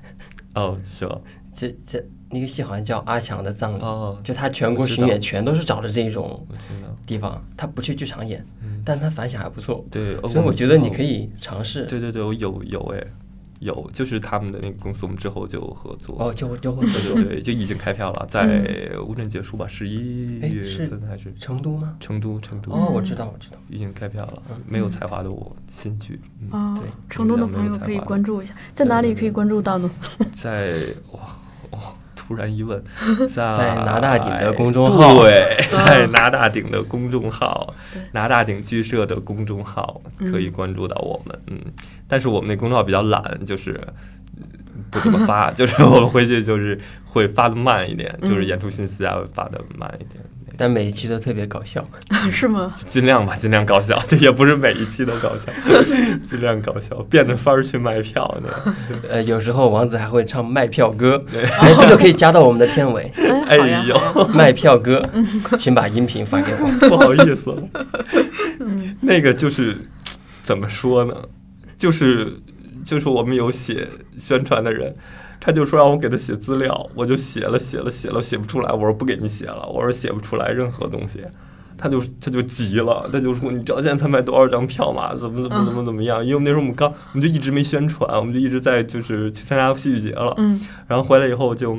[0.54, 1.19] 哦，是吧？
[1.52, 6.45] 这这那个戏好像叫《阿强的葬礼》，哦，就他全国巡演全都是找的这种
[7.04, 11.02] 地方，他不去剧场演，嗯，但他反响还不错，对，哦所以我觉得你可。
[11.02, 11.88] 以尝试。
[11.88, 13.04] 对对对，我有有哎，
[13.65, 16.15] 有，就是他们的那个公司，我们之后就合作。
[16.19, 21.95] 哦，就就会对对对，就已经开票了，在乌镇结束吧，十一月份还是成都吗？
[21.99, 22.39] 成都？
[22.39, 23.58] 成都哦，我知道，我知道。
[23.69, 29.89] 已经开票了，没有才华的我新剧，嗯，哦对，成都的朋友可以关注一下，在哪里可以关注到呢？
[30.39, 31.19] 在哇
[31.71, 31.80] 哇，
[32.26, 32.82] 突然一问，
[33.30, 35.22] 在在拿大顶的公众号。
[35.22, 40.32] 对，在拿大顶的公众号对，拿大顶剧社的公众号嗯。
[40.32, 41.60] 可以关注到我们，嗯，
[42.08, 43.80] 但是我们那公众号比较懒，就是。
[44.92, 48.48] 不怎么发， 就是我们回去就是会发的慢一点，就是嗯。
[48.48, 50.24] 演出信息啊会发的慢一点，
[50.58, 51.86] 但每一期都特别搞笑。
[52.32, 52.76] 是吗？
[52.88, 55.52] 尽量吧，尽量搞笑，这也不是每一期都搞笑，
[56.22, 58.74] 尽量搞笑，变着法儿去卖票呢。
[59.10, 61.22] 呃，有时候王子还会唱卖票歌，
[61.62, 63.12] 哎，这个可以加到我们的片尾。
[63.48, 65.02] 哎，好呀，哎呦卖票歌，
[65.58, 66.89] 请把音频发给我。
[66.89, 67.63] 不好意思了。
[68.60, 69.78] 嗯那个就是
[70.41, 71.13] 怎么说呢？
[71.78, 72.34] 就是
[72.86, 73.88] 就是我们有写
[74.18, 74.96] 宣传的人，
[75.45, 81.21] 他就说让我给他写资料，我就写了写了写了写不出来，我说不给你写了，我说写不出来任何东西。
[81.77, 85.13] 他就他就急了，他就说你知道现在才卖多少张票吗？
[85.13, 86.23] 怎么怎么怎么怎么样？
[86.23, 91.77] 因为我们那时候我们刚我们就一直没宣传，我们就一直在就是去参加戏剧节了，嗯然后回来以后就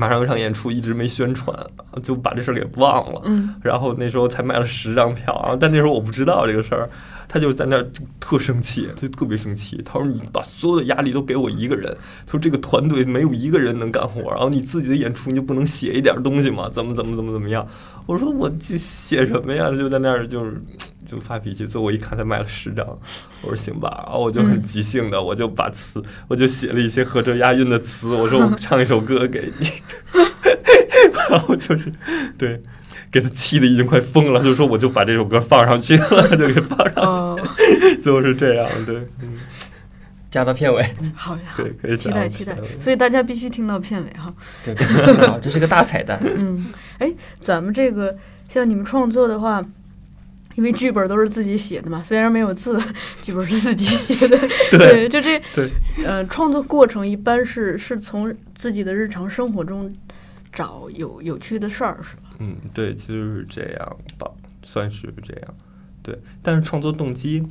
[0.00, 1.54] 马上有一场演出，一直没宣传，
[2.02, 3.20] 就把这事儿给忘了。
[3.26, 6.88] 嗯然后那时候才卖了十张票，然后但那时候我不知道这个事儿，
[7.28, 7.86] 他就在那儿
[8.18, 9.82] 特生气，他就特别生气。
[9.84, 16.70] 他说：“你把所有的压力都给我一个人。”他说：“这个团队没有一个人能干活，然后你自己的演出你就不能写一点东西吗？
[16.72, 17.66] 怎么怎么怎么怎么样？”
[18.06, 20.60] 我说：“我这写什么呀？”他就在那儿就是
[21.10, 21.66] 就发脾气。
[21.66, 22.86] 最后我一看，他卖了十张，
[23.42, 28.08] 我说：“行吧。”然后我就很即兴的，我就把词，我就写了一些合辙押韵的词。
[28.08, 29.68] 我说：“我 唱一首歌给你。
[31.30, 31.92] ”然后就是
[32.38, 32.62] 对。
[33.12, 37.48] 给他气的已经快疯了，就说我就把这首歌放上去了，就给放上去，哦，
[38.00, 39.36] 最后是这样，对，嗯，
[40.30, 40.80] 加到片尾，
[41.16, 44.32] 好呀，对可以期待期待所以大家必须听到片尾哈。
[44.64, 44.86] 对，对
[45.26, 46.20] 好，这是个大彩蛋。
[46.22, 46.64] 嗯，
[46.98, 48.16] 哎，咱们这个
[48.48, 49.60] 像你们创作的话，
[50.60, 52.78] 因为剧本都是自己写的嘛，虽然没有字，
[53.22, 54.38] 剧本是自己写的。
[54.78, 55.70] 对就这对，
[56.04, 59.90] 呃，创作过程一般是是从自己的日常生活中
[60.52, 62.24] 找有有趣的事儿，是吧？
[62.40, 64.30] 嗯，对，其实是这样吧，
[64.62, 65.54] 算是这样。
[66.02, 67.42] 对，但是创作动机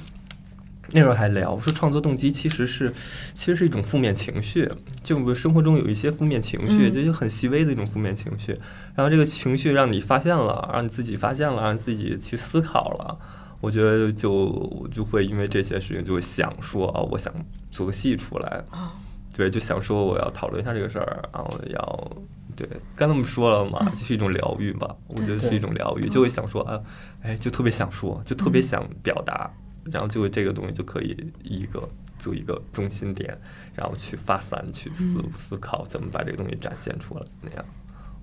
[0.91, 2.91] 那时候还聊我说，创作动机其实是
[3.33, 4.69] 其实是一种负面情绪，
[5.03, 8.51] 就我们生活中有一些负面情绪，这就就很细微的一种负面情绪，
[8.95, 13.17] 然后这个情绪让你发现了，让你自己发现了，让你自己去思考了。
[13.61, 17.33] 我觉得就就会因为这些事情，就会想说啊，我想
[17.69, 18.93] 做个戏出来，啊，
[19.35, 22.11] 对，就想说我要讨论一下这个事儿，然后要
[22.55, 26.79] 对，刚才我们说了嘛，就是一种疗愈吧，我觉得是一种疗愈，就会想说啊，
[27.21, 29.51] 哎，就特别想说，就特别想表达，
[29.91, 33.37] 然后就会这个东西就可以一个做一个中心点，
[33.75, 37.65] 然后去发散，去思思考怎么把这个东西展现出来，那样。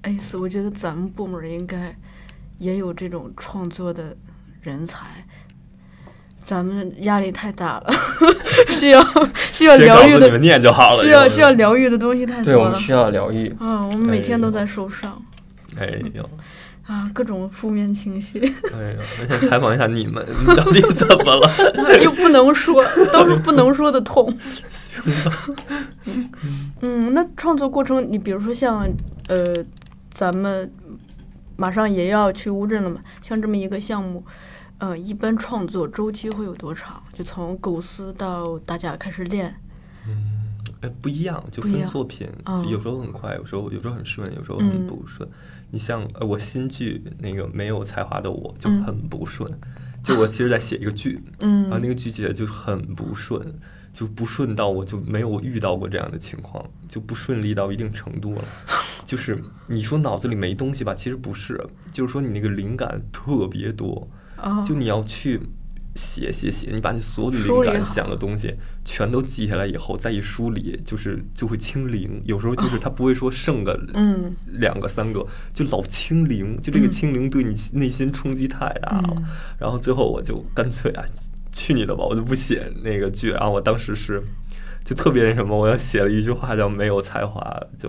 [0.03, 1.97] 哎，是我觉得咱们部门应该
[2.59, 4.17] 也有这种创作的
[4.61, 5.07] 人才。
[6.43, 7.93] 咱们压力太大了，
[8.71, 9.03] 需要
[9.35, 12.71] 需要疗愈的告诉你们念就好了，需要需要疗愈的东西太对，我多了。
[12.71, 13.53] 们需要疗愈。
[13.59, 15.21] 嗯，我们每天都哎在受伤
[15.77, 16.31] 哎呦，
[16.87, 18.39] 啊，各种负面情绪，
[18.73, 21.51] 哎呦，我想采访一下你们，你到底怎么了？
[22.05, 22.81] 又不能说，
[23.13, 24.33] 都是不能说的痛。
[26.83, 28.89] 嗯，那创作过程，你比如说像
[29.29, 29.43] 呃，
[30.11, 30.71] 咱们
[31.57, 34.25] 马上也要去乌镇了嘛，像这么一个项目，
[34.79, 37.03] 呃，一般创作周期会有多长？
[37.13, 39.53] 就从构思到大家开始练。
[40.83, 45.27] 哎，不一样，就分作品，嗯有时候很快，有时候有时候很顺，有时候很嗯不顺。
[45.71, 48.83] 你像呃，我新剧那个没有才华的我就嗯。
[48.85, 49.51] 很不顺，
[50.03, 51.63] 就我其实在写一个剧，嗯。
[51.65, 53.41] 然后那个剧写的就很不顺，
[53.93, 58.45] 就不顺到我就没有遇到过这样的情况，就不顺利到一定程度了。
[59.05, 61.61] 就是你说脑子里没东西吧，其实不是，
[61.93, 65.41] 就是说你那个灵感特别多，啊，就你要去
[65.97, 68.55] 写写写，你把你所有的灵感想的东西
[68.85, 72.21] 全都记下来以后，再一梳理，就是就会清零。
[72.25, 79.15] 有时候就是它不会说剩个嗯两个三个，就老清零，就这个嗯清零对你内心冲击太大了。
[79.17, 79.25] 嗯
[79.59, 81.05] 然后最后我就干脆啊，
[81.51, 83.31] 去你的吧，我就不写那个剧。
[83.31, 84.23] 然后我当时是
[84.85, 87.43] 就特别那什么，我要写了一句话叫“没有才华”，
[87.79, 87.89] 就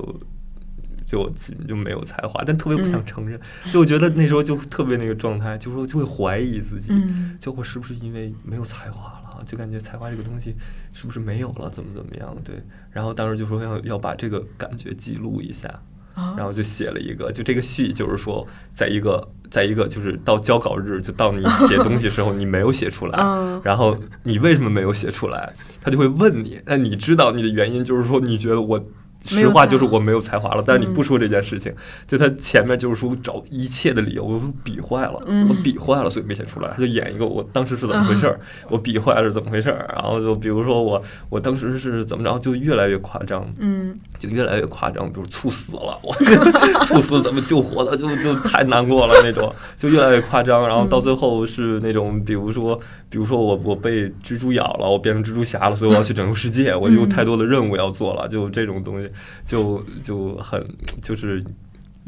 [1.08, 1.28] 就
[1.68, 3.40] 就没有才华，但特别不想嗯承认。
[3.72, 10.54] 就我觉得那时候就特别那个状态，就说就会怀疑自己，嗯就我是不是因为没有才华了，就感觉才华这个东西
[10.92, 12.36] 是不是没有了，怎么怎么样？
[12.44, 15.68] 对，然后当时就说要要把这个感觉记录一下。
[16.14, 18.44] 啊然后就写了一个，就这个戏就是说，
[18.74, 25.54] 在一个，在一个就是到交稿日，就到你写东西时候，你没有写出来， 嗯然后你为什么没有写出来？
[25.80, 28.84] 他就会问你，那你知道你的原因就是说，你觉得我。
[29.28, 31.74] 实话就是我没有才华了，但是你嗯不说这件事情，
[32.08, 35.48] 就他前面就是说找一切的理由，我说笔坏了，嗯。
[35.50, 36.70] 我笔坏了，所以没写出来。
[36.72, 43.98] 他就演一个我当时是怎么回事儿，我笔坏了是怎么回事儿，然后就比如说我我当时是怎么着，就越来越夸张，嗯。
[44.20, 46.12] 就越来越夸张，比如猝死了，我
[46.86, 52.76] 猝死怎么救活的，就就太难过了那种，就越来越夸张，然后到最后是那种，比如说，
[53.12, 59.08] 比如说我我被蜘蛛咬了，我变成蜘蛛侠了，所以我要去拯救世界，我有太多的任务要做了，就这种东西，
[59.46, 60.64] 就就很
[61.02, 61.44] 就是。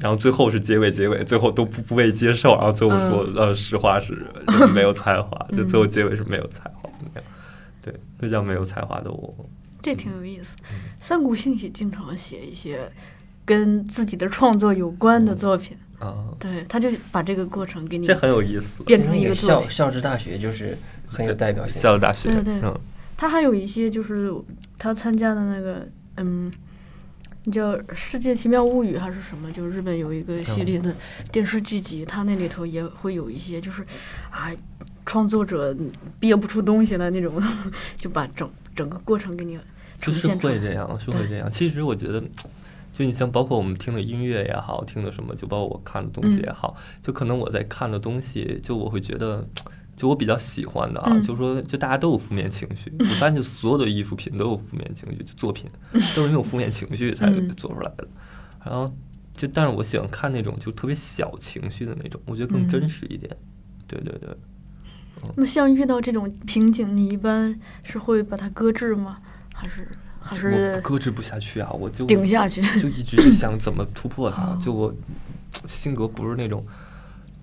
[0.01, 4.25] 然后最后是结尾，结尾最后都不不被接受，然后最后说、呃实话是
[4.73, 7.29] 没有才华， 就最后结尾是没有才华那样，
[7.81, 9.35] 对，就叫没有才华的我。
[9.81, 10.55] 这挺有意思。
[10.97, 12.89] 三谷幸喜经常写一些
[13.43, 18.81] 跟自己的创作有关的作品，啊，对，他就把这个过程给你这很有意思。
[18.83, 19.35] 变成一个。
[19.35, 21.81] 校校之大学就是很有代表性。
[21.81, 22.73] 校大学，对对嗯，
[23.17, 24.31] 他还有一些就是
[24.77, 26.49] 他参加的那个，嗯，
[27.51, 29.51] 叫《世界奇妙物语》还是什么？
[29.51, 30.93] 就是日本有一个系列的
[31.31, 33.81] 电视剧集，它那里头也会有一些就是
[34.29, 34.51] 啊，
[35.05, 35.75] 创作者
[36.19, 37.41] 憋不出东西来那种，
[37.97, 39.59] 就把整整个过程给你
[39.99, 40.53] 就是呈现出来。
[40.53, 41.49] 会这样，是会这样。
[41.49, 42.21] 其实我觉得，
[42.93, 49.47] 就你像包括我们听的音乐也好，听的什么，就包括我看的东西也好，就可能我在看的东西，就我会觉得。
[49.99, 52.89] 就我比较喜欢的啊，嗯就是说，就大家都有负面情绪。
[52.99, 58.07] 我发现，就所有的艺术品都有负面情绪，就作品 都是因为有负面情绪才嗯做出来的。
[58.63, 58.89] 然后，
[59.35, 63.29] 就但是我喜欢看那种就特别小情绪的那种，我觉得更真嗯实一点。
[63.87, 64.29] 对对对，
[65.35, 69.17] 那像遇到这种瓶颈，你一般是会把它搁置吗？
[69.53, 69.85] 还是
[70.21, 72.61] 还我是搁置不下去啊，我就顶下去？
[72.79, 74.59] 就一直是想怎么突破它哦。
[74.63, 74.95] 就我
[75.67, 76.65] 性格不是那种，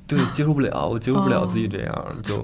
[0.07, 2.41] 对接受不了，我接受不了哦自己这样，就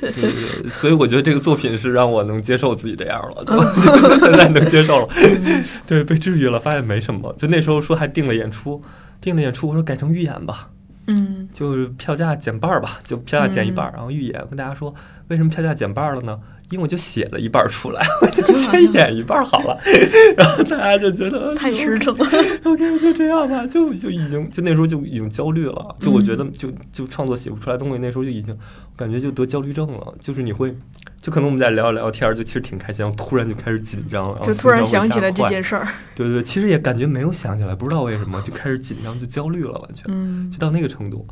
[0.00, 3.74] 对对对， 所以我觉得这个作品是让我能接受自己这样了，
[4.20, 5.08] 现在能接受了，
[5.86, 7.34] 对，被治愈了，发现没什么。
[7.38, 8.82] 就那时候说还定了演出，
[9.20, 10.68] 定了演出，我说改成预演吧，
[11.06, 14.92] 嗯就是票价减半儿吧，就票价减一半儿，然后预演跟大家说
[15.28, 16.38] 为什么票价减半了呢？
[16.70, 19.78] 因为我就写了一半儿出来， 我就先演一半儿好了，
[20.36, 22.26] 然后大家就觉得 太实诚了。
[22.64, 28.56] OK，就这样吧，就就已经就那时候就已经焦虑了，就我觉得就就创作写不出来东西，那时候就已经
[28.96, 30.74] 感觉就得焦虑症了，就是你会，
[31.20, 40.50] 就可能我们在聊聊天儿，就其实挺开心，然后突然就开始紧张，然后就突然想起来这件事儿，对对，其实也感觉没有想起来，不知道为什么就开始紧张，就焦虑了，完全嗯。
[40.50, 41.26] 就到那个程度。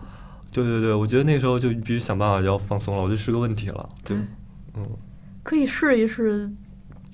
[0.52, 3.88] 对对对，我觉得那时候就必须想办法要放松了，我觉得是个问题了。
[4.04, 4.16] 对，
[4.76, 4.86] 嗯，
[5.44, 6.50] 可以试一试，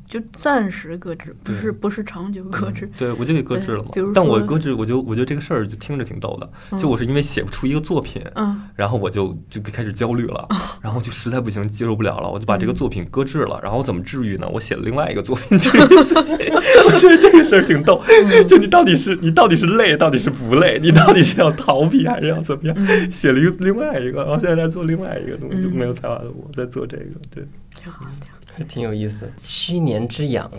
[0.07, 2.91] 就暂时搁置，不是不是长久搁置嗯。
[2.99, 4.13] 对，我就给搁置了嘛比如。
[4.13, 6.51] 但我搁置，我就我觉得这个事儿就听着挺逗的。
[6.71, 10.49] 嗯就我是因为写不出一个作品，嗯然后我就就开始焦虑了，
[10.83, 13.61] 然后就实在不行接受不了了，我就把这个嗯作品搁置了。
[13.63, 14.49] 然后我怎么治愈呢？
[14.53, 16.33] 我写了另外一个作品治愈自己。
[16.87, 20.79] 我觉得这个事儿挺逗，嗯就你到底是你到底是累，到底是不累？
[20.83, 22.75] 你到底是要逃避还是要怎么样？
[22.79, 27.45] 嗯，写了一个另外一个，然后现在在做另外一个东西，就嗯没有才华的我在做这个，对。
[27.83, 28.05] 挺好。
[28.21, 29.31] 挺好还挺有意思。
[29.37, 30.51] 七年之痒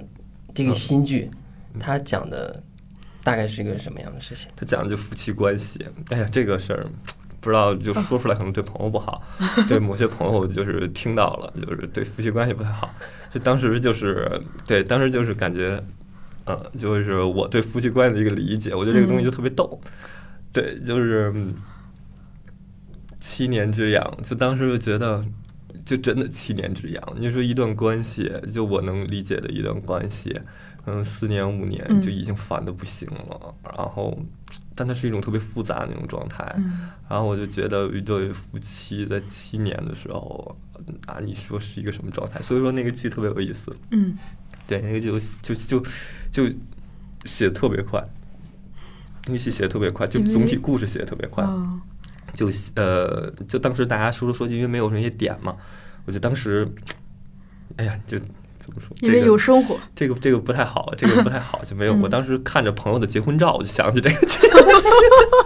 [0.55, 1.29] 这个新剧，
[1.79, 2.61] 它讲的
[3.23, 4.49] 大概是一个什么样的事情？
[4.55, 5.85] 它讲的就夫妻关系。
[6.09, 6.85] 哎呀，这个事儿
[7.39, 9.21] 不知道就说出来可能对朋友不好，
[9.67, 12.89] 对某些朋友就是听到了，就是对夫妻关系不太好。
[13.33, 15.81] 就当时就是对，当时就是感觉，
[16.45, 19.79] 呃，就是我对夫妻关系的一个理解，我觉得这个东西就特别逗。
[20.51, 21.53] 对，就是嗯
[23.19, 25.23] 七年之痒，就当时就觉得。
[25.85, 30.33] 就真的七年之痒，你说一段关系，就我能理解的一段关系，
[30.85, 32.01] 嗯，四年五年嗯。
[32.01, 34.17] 就已经烦的不行了，然后，
[34.75, 36.89] 但它是一种特别复杂的那种状态，嗯。
[37.09, 40.55] 然后我就觉得一对夫妻在七年的时候，
[41.05, 42.41] 啊，你说是一个什么状态？
[42.41, 44.17] 所以说那个剧特别有意思，嗯。
[44.67, 45.83] 对，那个就就就
[46.31, 46.55] 就
[47.25, 48.01] 写的特别快，
[49.25, 51.81] 那个戏写的特别快，就总体故事写的特别快，嗯
[52.33, 55.55] 就呃，就当时大家说说说，因为没有那些点嘛，
[56.05, 56.67] 我就当时，
[57.77, 58.17] 哎呀，就
[58.59, 58.95] 怎么说？
[59.01, 59.77] 因为这个有生活。
[59.95, 61.93] 这个这个不太好，这个不太好，就没有。
[61.95, 64.39] 嗯我当时看着朋友的结婚照，我就想起这个剧，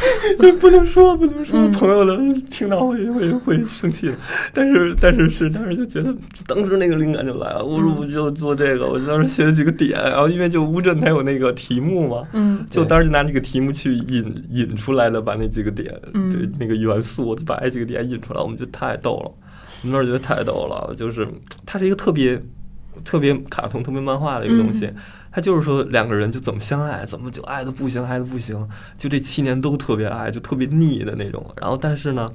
[0.60, 1.72] 不能说，不能说，嗯。
[1.72, 2.16] 朋友的
[2.50, 4.12] 听到会会会生气。
[4.52, 6.14] 但是但是是当时就觉得，
[6.46, 7.96] 当时那个灵感就来了，我说嗯。
[7.98, 12.64] 我就做这个，我当时写了几个点，然后因为就乌镇它有那个题目嘛，嗯。
[12.70, 16.30] 就当时就拿这个题目去引引出来的，把那几个点，嗯。
[16.32, 19.32] 对那个元素，我就把那几个点引出来，我们就太逗了，
[19.82, 21.26] 我们那儿觉得太逗了，就是
[21.66, 22.40] 它是一个特别
[23.04, 24.96] 特别卡通、特别漫画的一个东西，嗯
[25.32, 28.68] 它就是说两个人就怎么相爱，怎么就爱的不行，爱的不行，
[28.98, 31.44] 就这七年都特别爱，就特别腻的那种。
[31.60, 32.32] 然后但是呢，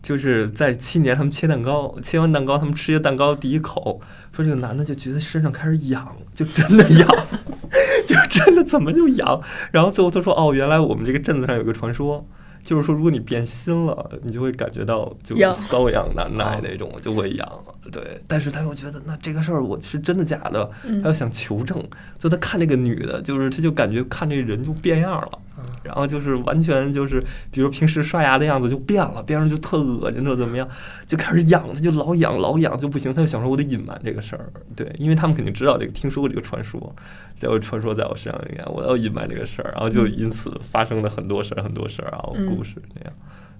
[0.00, 4.00] 就是在七年他们切蛋糕，切完蛋糕他们吃一个蛋糕第一口，
[4.32, 7.08] 说这个男的就觉得身上开始痒，就真的痒。
[8.06, 9.42] 就真的怎么就痒？
[9.72, 12.24] 然后最后他说：“哦，原来我们这个镇子上有个传说，
[12.66, 17.48] 就是说如果你变心了，你就会感觉到就痒瘙痒难耐那种，就会痒。
[17.92, 21.78] 对，但是他又觉得那这个事儿我是真的假的，嗯他又想求证，
[22.18, 25.38] 所以他看这个女的，就是他就感觉看这人就变样了。
[25.82, 30.68] 然后就是完全就是，比如平时刷牙的样子就变了，变成就特恶心，特怎么样，
[31.06, 36.94] 就开始痒，他就老痒老痒就不行，他就想说我得隐瞒这个事儿，对，因为他们肯定知道这个，听说过这个传说，
[37.38, 43.12] 在我传说在我身上应该我要隐瞒这个事儿，然后就因此发生了很多事儿很多事儿，然后故事那样，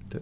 [0.09, 0.21] 对。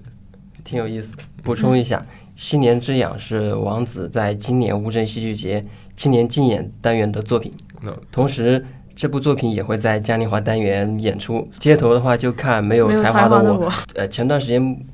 [0.63, 1.21] 挺有意思的。
[1.43, 1.99] 补充一下，
[2.33, 5.63] 《七年之痒》是王子在今年乌镇戏剧节
[5.95, 7.53] 青年竞演单元的作品，
[7.83, 8.65] 那同时
[8.95, 11.47] 这部作品也会在嘉年华单元演出。
[11.59, 13.43] 街头的话就看没有才华的我。
[13.43, 13.73] 的我。
[13.95, 14.85] 呃，前段时间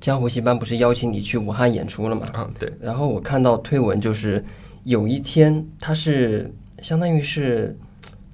[0.00, 2.26] 江湖戏班不是邀请你去武汉演出了嘛？
[2.34, 4.44] 嗯对，然后我看到推文，就是
[4.82, 6.52] 有一天他是
[6.82, 7.74] 相当于是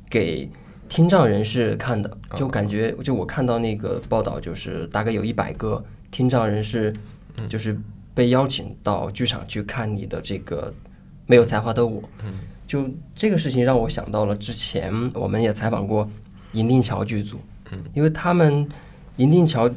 [0.08, 0.48] 给
[0.88, 6.92] 听障人士看的，就感觉就我看到那个报道，就是大概有一百个听障人士，
[7.48, 7.78] 就是
[8.14, 10.72] 被邀请到剧场去看你的这个
[11.26, 12.02] 没有才华的我。
[12.70, 16.08] 就这个事情让我想到了之前我们也采访过
[16.52, 17.40] 银锭桥剧组，
[17.92, 18.64] 因为他们
[19.16, 19.68] 银锭桥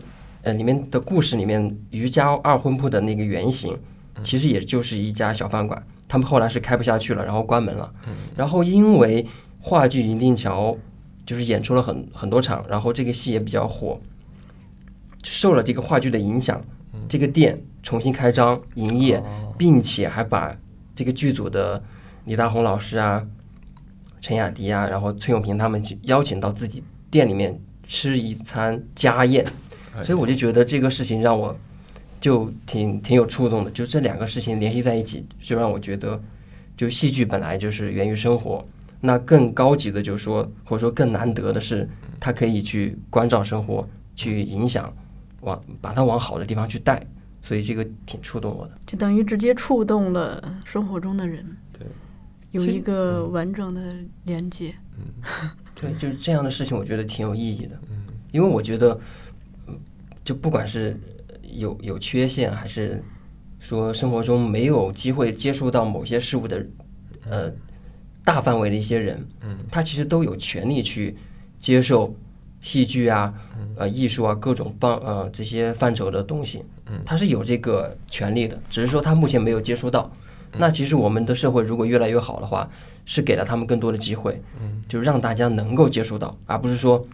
[0.44, 3.76] 呃里面的故事里面瑜伽二婚铺的那个原型，
[4.22, 7.92] 其实也就是一家小饭馆，他们后来是开不下去了，然后关门了。
[8.36, 9.26] 然后因为
[9.60, 10.72] 话剧《银锭桥》
[11.26, 14.00] 就是演出了很很多场，然后这个戏也比较火，
[15.24, 16.64] 受了这个话剧的影响，
[17.10, 19.24] 这个店重新开张营业，
[19.58, 20.56] 并且还把
[20.96, 21.82] 这个剧组的
[22.26, 23.26] 李大红老师啊、
[24.22, 29.46] 陈雅迪啊，然后崔永平他们去邀请到自己店里面吃一餐家宴。
[30.02, 31.56] 所以我就觉得这个事情让我
[32.20, 36.20] 就挺挺有触动的，就这两个事情联系在一起，就让我觉得，
[36.76, 38.66] 就戏剧本来就是源于生活，
[39.02, 41.88] 那更高级的就是说，或者说更难得的是，
[42.20, 44.92] 它可以去关照生活，去影响，
[45.42, 47.06] 往把它往好的地方去带，
[47.40, 48.72] 所以这个挺触动我的。
[48.88, 51.86] 就等于直接触动了生活中的人，对，
[52.54, 53.94] 有一个完整的
[54.26, 54.74] 连接。
[55.76, 57.78] 对，就是这样的事情，我觉得挺有意义的。
[57.92, 57.98] 嗯
[58.32, 59.00] 因为我觉得，
[59.68, 59.78] 嗯
[60.24, 61.00] 就不管是
[61.44, 63.00] 有有缺陷，还是
[63.60, 66.66] 说生活中没有机会接触到某些事物的，
[67.30, 67.54] 呃，
[68.26, 71.16] 大范围的一些人，嗯，他其实都有权利去
[71.60, 72.16] 接受
[72.60, 73.32] 戏剧啊、
[73.76, 80.12] 呃艺术啊各种范呃这些范畴的东西，嗯他是有这个权利的，只是说他目前没有接触到。
[80.58, 82.70] 那其实我们的社会如果越来越好的话，
[83.06, 87.06] 是给了他们更多的机会，嗯，就让大家能够接触到，而不是说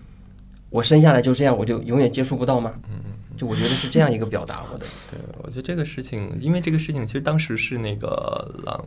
[0.70, 2.74] 我生下来就这样，我就永远接触不到吗？
[2.90, 2.96] 嗯
[3.40, 8.86] 就我觉得是这样一个表达，我的 对，我觉得这个事情，因为这个事情其实当时是那个郎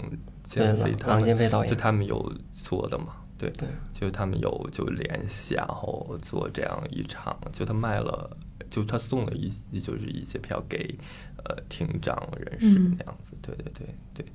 [0.55, 3.67] 对郎健飞他们郎健飞导演就他们有做的嘛，对，对，
[3.99, 8.29] 就他们有就联系，然后做这样一场，就他卖了，
[8.69, 10.99] 就他送了一就是一些票给
[11.45, 14.27] 呃听障人士嗯那样子，对对对对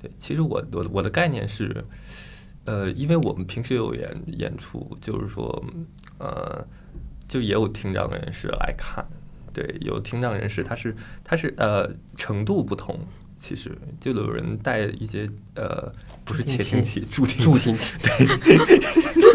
[0.00, 0.10] 对。
[0.18, 1.84] 其实我我我的概念是，
[2.64, 5.64] 呃，因为我们平时有演演出，就是说，
[6.18, 6.66] 呃，
[7.28, 9.04] 就也有听障人士来看，
[9.52, 10.94] 对，有听障人士，他是
[11.24, 12.98] 他是呃程度不同，
[13.38, 15.92] 其实就有人带一些呃
[16.24, 17.96] 不是窃听器，助听助器，听器，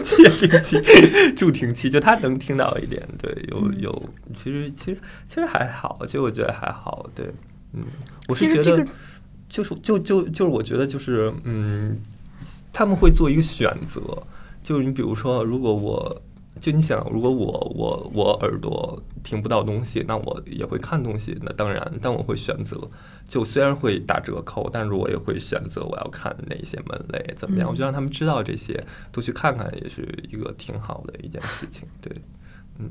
[0.03, 7.25] 窃 听器，助听器，就他能听到一点，对，有有，其实其实其实还好，其实我觉得还好，对，
[7.73, 7.83] 嗯，
[8.27, 8.85] 我是觉得这个
[9.47, 11.99] 就是就就就是我觉得就是嗯，
[12.73, 14.01] 他们会做一个选择，
[14.63, 16.21] 就是你比如说，如果我
[16.61, 22.79] 就你想，如果我我我耳朵听不到东西，那我也会看东西，那当然，但我会选择，
[23.27, 28.81] 就虽然会打折扣，但是我也会选择我要看哪些门类怎么样，我就让他们知道这些，
[29.11, 32.11] 都去看看，也是一个挺好的一件事情，对，
[32.79, 32.89] 嗯，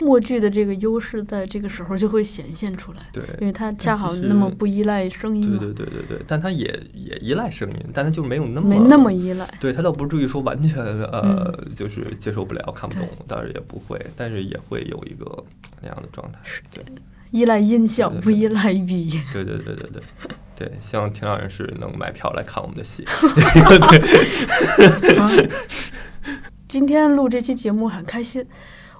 [0.00, 3.24] 默剧的这个优势在这个时候就会显现出来，对。
[3.40, 9.48] 因为它恰好那么不依赖声音对，对对对对，但它也也依赖声音，但它就没有那么没那么依赖。
[9.58, 15.44] 对它倒不至于说完全呃、就是接受不了、看不懂，当然也不会，但是也会有一个
[15.80, 16.38] 那样的状态。
[16.72, 16.84] 对
[17.30, 19.24] 依赖音效，对对不依赖语言。
[19.32, 20.02] 对对对对对
[20.56, 23.04] 对，希望听老人士能买票来看我们的戏。
[25.18, 25.30] 啊，
[26.68, 28.46] 今天录这期节目很开心。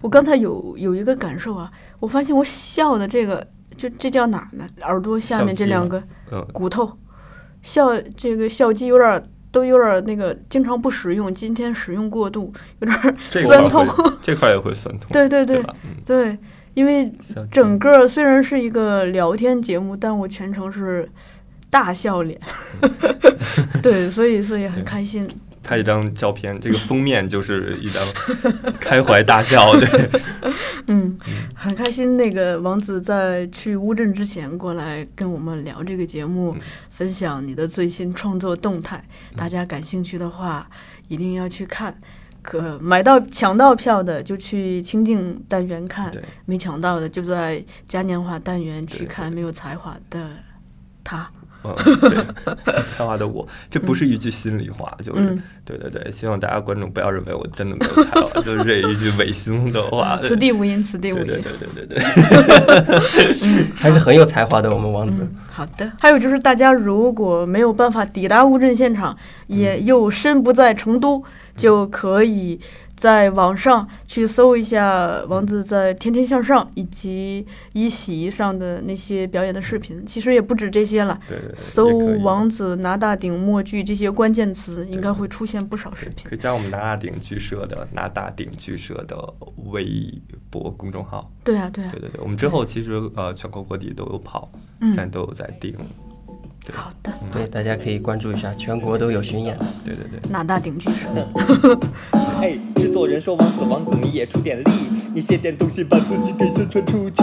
[0.03, 4.69] 我刚才有有一个感受啊，我发现我笑的这个，就这叫哪儿呢？
[4.83, 6.99] 耳朵下面这两个嗯，骨头，
[7.63, 13.87] 笑这个笑肌有点儿都有点儿那个，经常不使用，今天使用过度，有点儿酸痛。
[14.21, 15.63] 这块也会酸痛，对对对？
[15.85, 16.39] 嗯，对，
[16.75, 17.11] 因为
[17.51, 21.09] 整个虽然是一个聊天节目，但我全程是
[21.71, 22.39] 大笑脸。
[23.83, 25.27] 对，所以所以很开心。
[25.67, 28.03] 拍一张照片，这个封面就是一张
[28.79, 30.11] 开怀大笑，对，
[30.87, 31.19] 嗯，
[31.55, 32.17] 很开心。
[32.17, 36.61] 那个王子在去乌镇之前过来跟我们聊这个节目，嗯
[36.91, 39.05] 分享你的最新创作动态。
[39.37, 40.71] 大家感兴趣的话，
[41.09, 41.99] 一定要去看。
[42.43, 46.13] 可买到抢到票的就去清静单元看，
[46.45, 50.31] 没抢到的就在嘉年华单元去看没有才华的
[51.03, 51.29] 他。
[51.79, 51.97] 嗯，
[52.65, 60.17] 对， 才华的我，这不是一句心里话，就是、嗯对对对，希望大家观众不要认为我真的没有才华， 就是这一句违心的话。
[60.23, 61.27] 此地无银，此地无银。
[61.27, 65.23] 对对对对对对， 还是很有才华的我们王子。
[65.23, 65.91] 嗯，好的。
[66.01, 69.17] 还有就是，大家如果没有办法抵达乌镇现场，
[69.49, 71.21] 也又身不在成都，
[71.57, 72.61] 就可以
[72.97, 80.05] 在网上去搜一下王子在《天天向上》以及一席上的那些表演的视频。
[80.07, 81.87] 其实也不止这些了，对对对，搜
[82.23, 86.35] 王子拿大顶默剧这些关键词，应该会出现不少视频可。
[86.35, 89.17] 以加我们拿大顶剧社的拿大顶剧社的
[89.67, 90.13] 微
[90.49, 91.31] 博公众号。
[91.45, 95.73] 对啊，对啊对，对对，我们之后其实呃全国各地都有跑，现在嗯，都有在定。
[95.73, 96.06] 对
[96.73, 99.57] 好的，对，大家可以关注一下，全国都有巡演。
[99.85, 100.21] 对对对。
[100.31, 101.07] 拿大顶剧社。
[102.41, 104.65] 嘿，制作人说王子王子你也出点力，
[105.15, 107.23] 你写点东西把自己给宣传出去。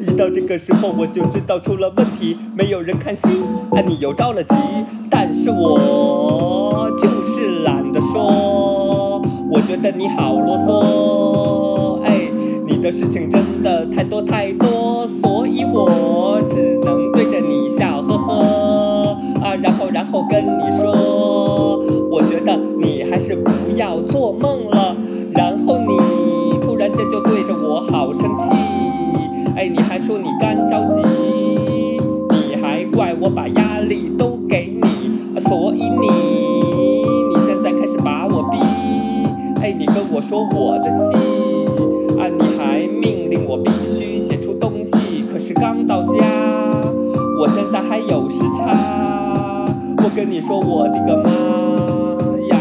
[0.00, 3.28] 一到这个时候我就知道出了问题，没有人看戏，
[3.72, 4.54] 啊你又着了急。
[5.10, 9.20] 但是我就是懒得说，
[9.50, 11.71] 我觉得你好啰嗦，
[12.82, 21.80] 的事情真的太多太多，所以我只能对着你笑呵呵啊，然后然后跟你说，
[22.10, 24.96] 我觉得你还是不要做梦了。
[25.32, 28.50] 然后你突然间就对着我好生气，
[29.56, 31.00] 哎，你还说你干着急，
[32.48, 36.08] 你还怪我把压力都给你，所以你
[37.30, 38.58] 你现在开始把我逼，
[39.62, 41.14] 哎，你跟我说我的戏，
[42.20, 42.61] 啊，你还
[43.52, 46.14] 我必须写出东西，可是刚到家，
[47.38, 49.66] 我现在还有时差，
[49.98, 51.30] 我跟你说我的个妈
[52.48, 52.56] 呀，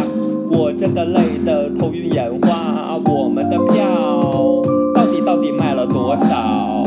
[0.51, 4.61] 我真的累得头晕眼花，我们的票
[4.93, 6.83] 到底到底卖了多少？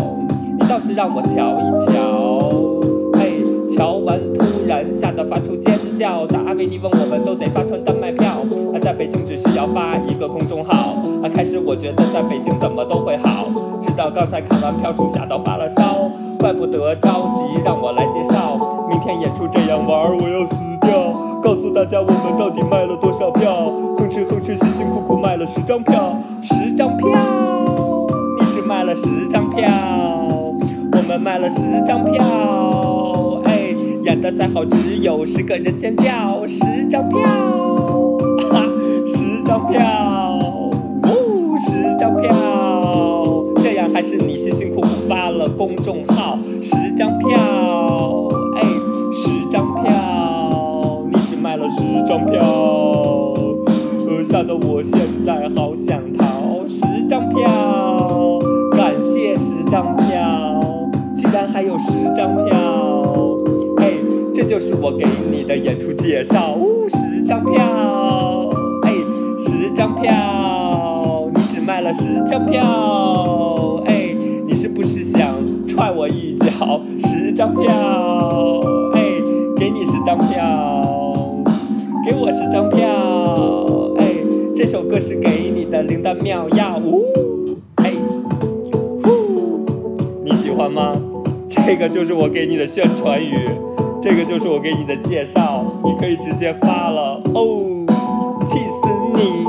[0.61, 3.19] 你倒是让我瞧一瞧。
[3.19, 3.33] 哎，
[3.75, 8.45] 瞧完突然吓得发出尖叫，在阿维尼翁我们都得发传单卖票，
[8.75, 13.47] 啊，在北京只需要发一个公众号，啊，开始我觉得在北京怎么都会好，
[13.97, 23.67] 到刚才看完票数吓到发了烧，怪不得着急让我来介绍，明天演出这样玩我要死掉，告诉大家我们到底卖了多少票，
[23.97, 27.09] 哼哧哼哧辛辛苦苦卖了十张票，十张票，
[28.41, 29.71] 你只卖了十张票。
[30.97, 32.25] 我们卖了十张票，
[33.45, 33.75] 哎，
[34.05, 37.21] 演的再好，只有十个人尖叫，十张票，
[38.51, 38.65] 哈，
[39.07, 39.81] 十张票，
[41.03, 42.35] 哦，十张票，
[43.95, 47.39] 还是你辛辛苦苦发了公众号，十张票，
[48.57, 48.63] 哎，
[49.13, 52.41] 十张票，你只卖了十张票，
[54.09, 58.41] 呃，吓得我现在好想逃，十张票，
[58.73, 60.51] 感谢十张票。
[61.15, 63.39] 居然还有十张票，
[63.77, 63.93] 哎，
[64.35, 68.51] 这就是我给你的演出介绍，呜、十张票，
[68.83, 68.93] 哎，
[69.39, 70.13] 十张票，
[71.85, 72.63] 了十张票，
[73.85, 74.17] 哎，
[74.47, 75.37] 你是不是想
[75.69, 76.81] 踹我一脚？
[76.99, 77.71] 十张票，
[78.95, 79.03] 哎，
[79.59, 81.45] 给你十张票，
[82.07, 82.89] 给我十张票，
[83.99, 84.15] 哎，
[84.57, 87.05] 这首歌是给你的灵丹妙药，呜、
[87.77, 87.93] 哎，
[89.03, 89.67] 呼，
[90.25, 90.91] 你喜欢吗？
[91.51, 93.47] 这个就是我给你的宣传语，
[94.01, 97.85] 这个就是我给你的介绍，你可以直接发了哦，
[98.47, 99.45] 气死你